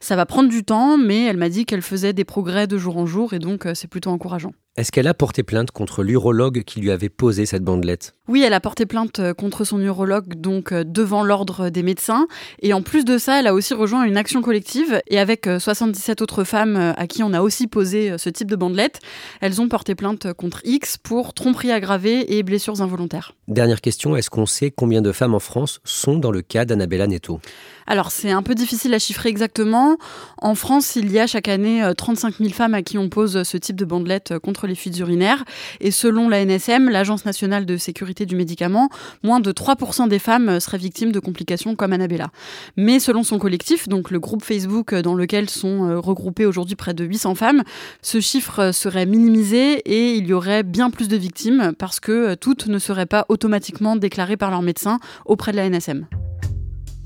Ça 0.00 0.16
va 0.16 0.26
prendre 0.26 0.50
du 0.50 0.64
temps, 0.64 0.98
mais 0.98 1.24
elle 1.24 1.38
m'a 1.38 1.48
dit 1.48 1.64
qu'elle 1.64 1.82
faisait 1.82 2.12
des 2.12 2.24
progrès 2.24 2.66
de 2.66 2.76
jour 2.76 2.98
en 2.98 3.06
jour, 3.06 3.32
et 3.32 3.38
donc 3.38 3.66
c'est 3.72 3.88
plutôt 3.88 4.10
encourageant. 4.10 4.52
Est-ce 4.78 4.92
qu'elle 4.92 5.08
a 5.08 5.14
porté 5.14 5.42
plainte 5.42 5.72
contre 5.72 6.04
l'urologue 6.04 6.62
qui 6.62 6.78
lui 6.78 6.92
avait 6.92 7.08
posé 7.08 7.46
cette 7.46 7.64
bandelette? 7.64 8.14
Oui, 8.28 8.44
elle 8.46 8.52
a 8.52 8.60
porté 8.60 8.86
plainte 8.86 9.20
contre 9.32 9.64
son 9.64 9.80
urologue, 9.80 10.34
donc 10.34 10.70
euh, 10.70 10.84
devant 10.84 11.24
l'ordre 11.24 11.68
des 11.68 11.82
médecins. 11.82 12.28
Et 12.62 12.72
en 12.72 12.80
plus 12.80 13.04
de 13.04 13.18
ça, 13.18 13.40
elle 13.40 13.48
a 13.48 13.54
aussi 13.54 13.74
rejoint 13.74 14.04
une 14.04 14.16
action 14.16 14.40
collective. 14.40 15.02
Et 15.08 15.18
avec 15.18 15.48
77 15.58 16.20
euh, 16.20 16.22
autres 16.22 16.44
femmes 16.44 16.76
euh, 16.76 16.92
à 16.96 17.08
qui 17.08 17.24
on 17.24 17.32
a 17.32 17.40
aussi 17.40 17.66
posé 17.66 18.16
ce 18.18 18.30
type 18.30 18.48
de 18.48 18.54
bandelette, 18.54 19.00
elles 19.40 19.60
ont 19.60 19.68
porté 19.68 19.96
plainte 19.96 20.32
contre 20.34 20.60
X 20.62 20.96
pour 20.96 21.34
tromperie 21.34 21.72
aggravée 21.72 22.38
et 22.38 22.44
blessures 22.44 22.80
involontaires. 22.80 23.32
Dernière 23.48 23.80
question, 23.80 24.14
est-ce 24.14 24.30
qu'on 24.30 24.46
sait 24.46 24.70
combien 24.70 25.02
de 25.02 25.10
femmes 25.10 25.34
en 25.34 25.40
France 25.40 25.80
sont 25.82 26.18
dans 26.18 26.30
le 26.30 26.42
cas 26.42 26.64
d'Annabella 26.64 27.08
Netto? 27.08 27.40
Alors 27.88 28.10
c'est 28.10 28.30
un 28.30 28.42
peu 28.42 28.54
difficile 28.54 28.92
à 28.92 28.98
chiffrer 28.98 29.30
exactement. 29.30 29.96
En 30.36 30.54
France, 30.54 30.94
il 30.94 31.10
y 31.10 31.18
a 31.18 31.26
chaque 31.26 31.48
année 31.48 31.82
35 31.96 32.36
000 32.36 32.50
femmes 32.50 32.74
à 32.74 32.82
qui 32.82 32.98
on 32.98 33.08
pose 33.08 33.42
ce 33.42 33.56
type 33.56 33.76
de 33.76 33.86
bandelette 33.86 34.38
contre 34.38 34.66
les 34.66 34.74
fuites 34.74 34.98
urinaires. 34.98 35.44
Et 35.80 35.90
selon 35.90 36.28
la 36.28 36.44
NSM, 36.44 36.90
l'Agence 36.90 37.24
nationale 37.24 37.64
de 37.64 37.78
sécurité 37.78 38.26
du 38.26 38.36
médicament, 38.36 38.90
moins 39.22 39.40
de 39.40 39.50
3% 39.52 40.06
des 40.06 40.18
femmes 40.18 40.60
seraient 40.60 40.76
victimes 40.76 41.12
de 41.12 41.18
complications 41.18 41.76
comme 41.76 41.94
Annabella. 41.94 42.30
Mais 42.76 43.00
selon 43.00 43.22
son 43.22 43.38
collectif, 43.38 43.88
donc 43.88 44.10
le 44.10 44.20
groupe 44.20 44.44
Facebook 44.44 44.94
dans 44.94 45.14
lequel 45.14 45.48
sont 45.48 45.88
euh, 45.88 45.98
regroupées 45.98 46.44
aujourd'hui 46.44 46.76
près 46.76 46.92
de 46.92 47.04
800 47.04 47.34
femmes, 47.36 47.62
ce 48.02 48.20
chiffre 48.20 48.70
serait 48.72 49.06
minimisé 49.06 49.78
et 49.86 50.14
il 50.14 50.26
y 50.26 50.34
aurait 50.34 50.62
bien 50.62 50.90
plus 50.90 51.08
de 51.08 51.16
victimes 51.16 51.72
parce 51.78 52.00
que 52.00 52.12
euh, 52.12 52.36
toutes 52.36 52.66
ne 52.66 52.78
seraient 52.78 53.06
pas 53.06 53.24
automatiquement 53.30 53.96
déclarées 53.96 54.36
par 54.36 54.50
leur 54.50 54.60
médecin 54.60 54.98
auprès 55.24 55.52
de 55.52 55.56
la 55.56 55.68
NSM. 55.68 56.06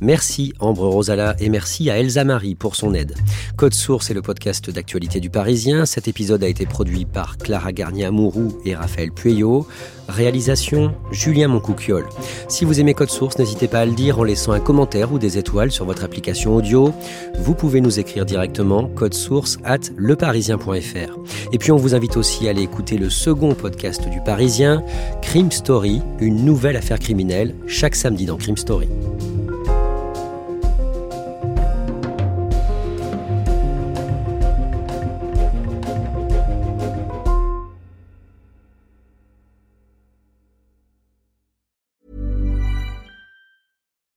Merci 0.03 0.53
Ambre 0.59 0.89
Rosala 0.89 1.37
et 1.39 1.49
merci 1.49 1.89
à 1.89 1.97
Elsa 1.97 2.25
Marie 2.25 2.57
pour 2.57 2.75
son 2.75 2.93
aide. 2.93 3.15
Code 3.55 3.73
Source 3.73 4.11
est 4.11 4.15
le 4.15 4.21
podcast 4.21 4.69
d'actualité 4.69 5.21
du 5.21 5.31
Parisien. 5.31 5.87
Cet 5.87 6.09
épisode 6.09 6.43
a 6.43 6.49
été 6.49 6.67
produit 6.67 7.05
par 7.05 7.39
Clara 7.39 7.71
Garnier-Amouroux 7.71 8.59
et 8.65 8.75
Raphaël 8.75 9.13
Pueyo. 9.13 9.65
Réalisation 10.09 10.93
Julien 11.13 11.47
Moncouquiole. 11.47 12.07
Si 12.49 12.65
vous 12.65 12.81
aimez 12.81 12.95
Code 12.95 13.11
Source, 13.11 13.39
n'hésitez 13.39 13.69
pas 13.69 13.79
à 13.79 13.87
le 13.87 13.93
dire 13.93 14.19
en 14.19 14.25
laissant 14.25 14.51
un 14.51 14.59
commentaire 14.59 15.13
ou 15.13 15.21
des 15.21 15.39
étoiles 15.39 15.71
sur 15.71 15.85
votre 15.85 16.03
application 16.03 16.57
audio. 16.57 16.93
Vous 17.39 17.55
pouvez 17.55 17.81
nous 17.81 18.01
écrire 18.01 18.27
directement 18.27 18.89
code 18.89 19.15
source 19.15 19.59
at 19.63 19.79
leparisien.fr. 19.97 21.53
Et 21.53 21.59
puis 21.59 21.71
on 21.71 21.77
vous 21.77 21.95
invite 21.95 22.17
aussi 22.17 22.49
à 22.49 22.51
aller 22.51 22.63
écouter 22.63 22.99
le 22.99 23.09
second 23.09 23.55
podcast 23.55 24.09
du 24.09 24.21
Parisien, 24.21 24.83
Crime 25.23 25.53
Story, 25.53 26.03
une 26.19 26.45
nouvelle 26.45 26.77
affaire 26.77 26.99
criminelle, 26.99 27.55
chaque 27.69 27.95
samedi 27.95 28.27
dans 28.27 28.37
Crime 28.37 28.57
Story. 28.57 28.89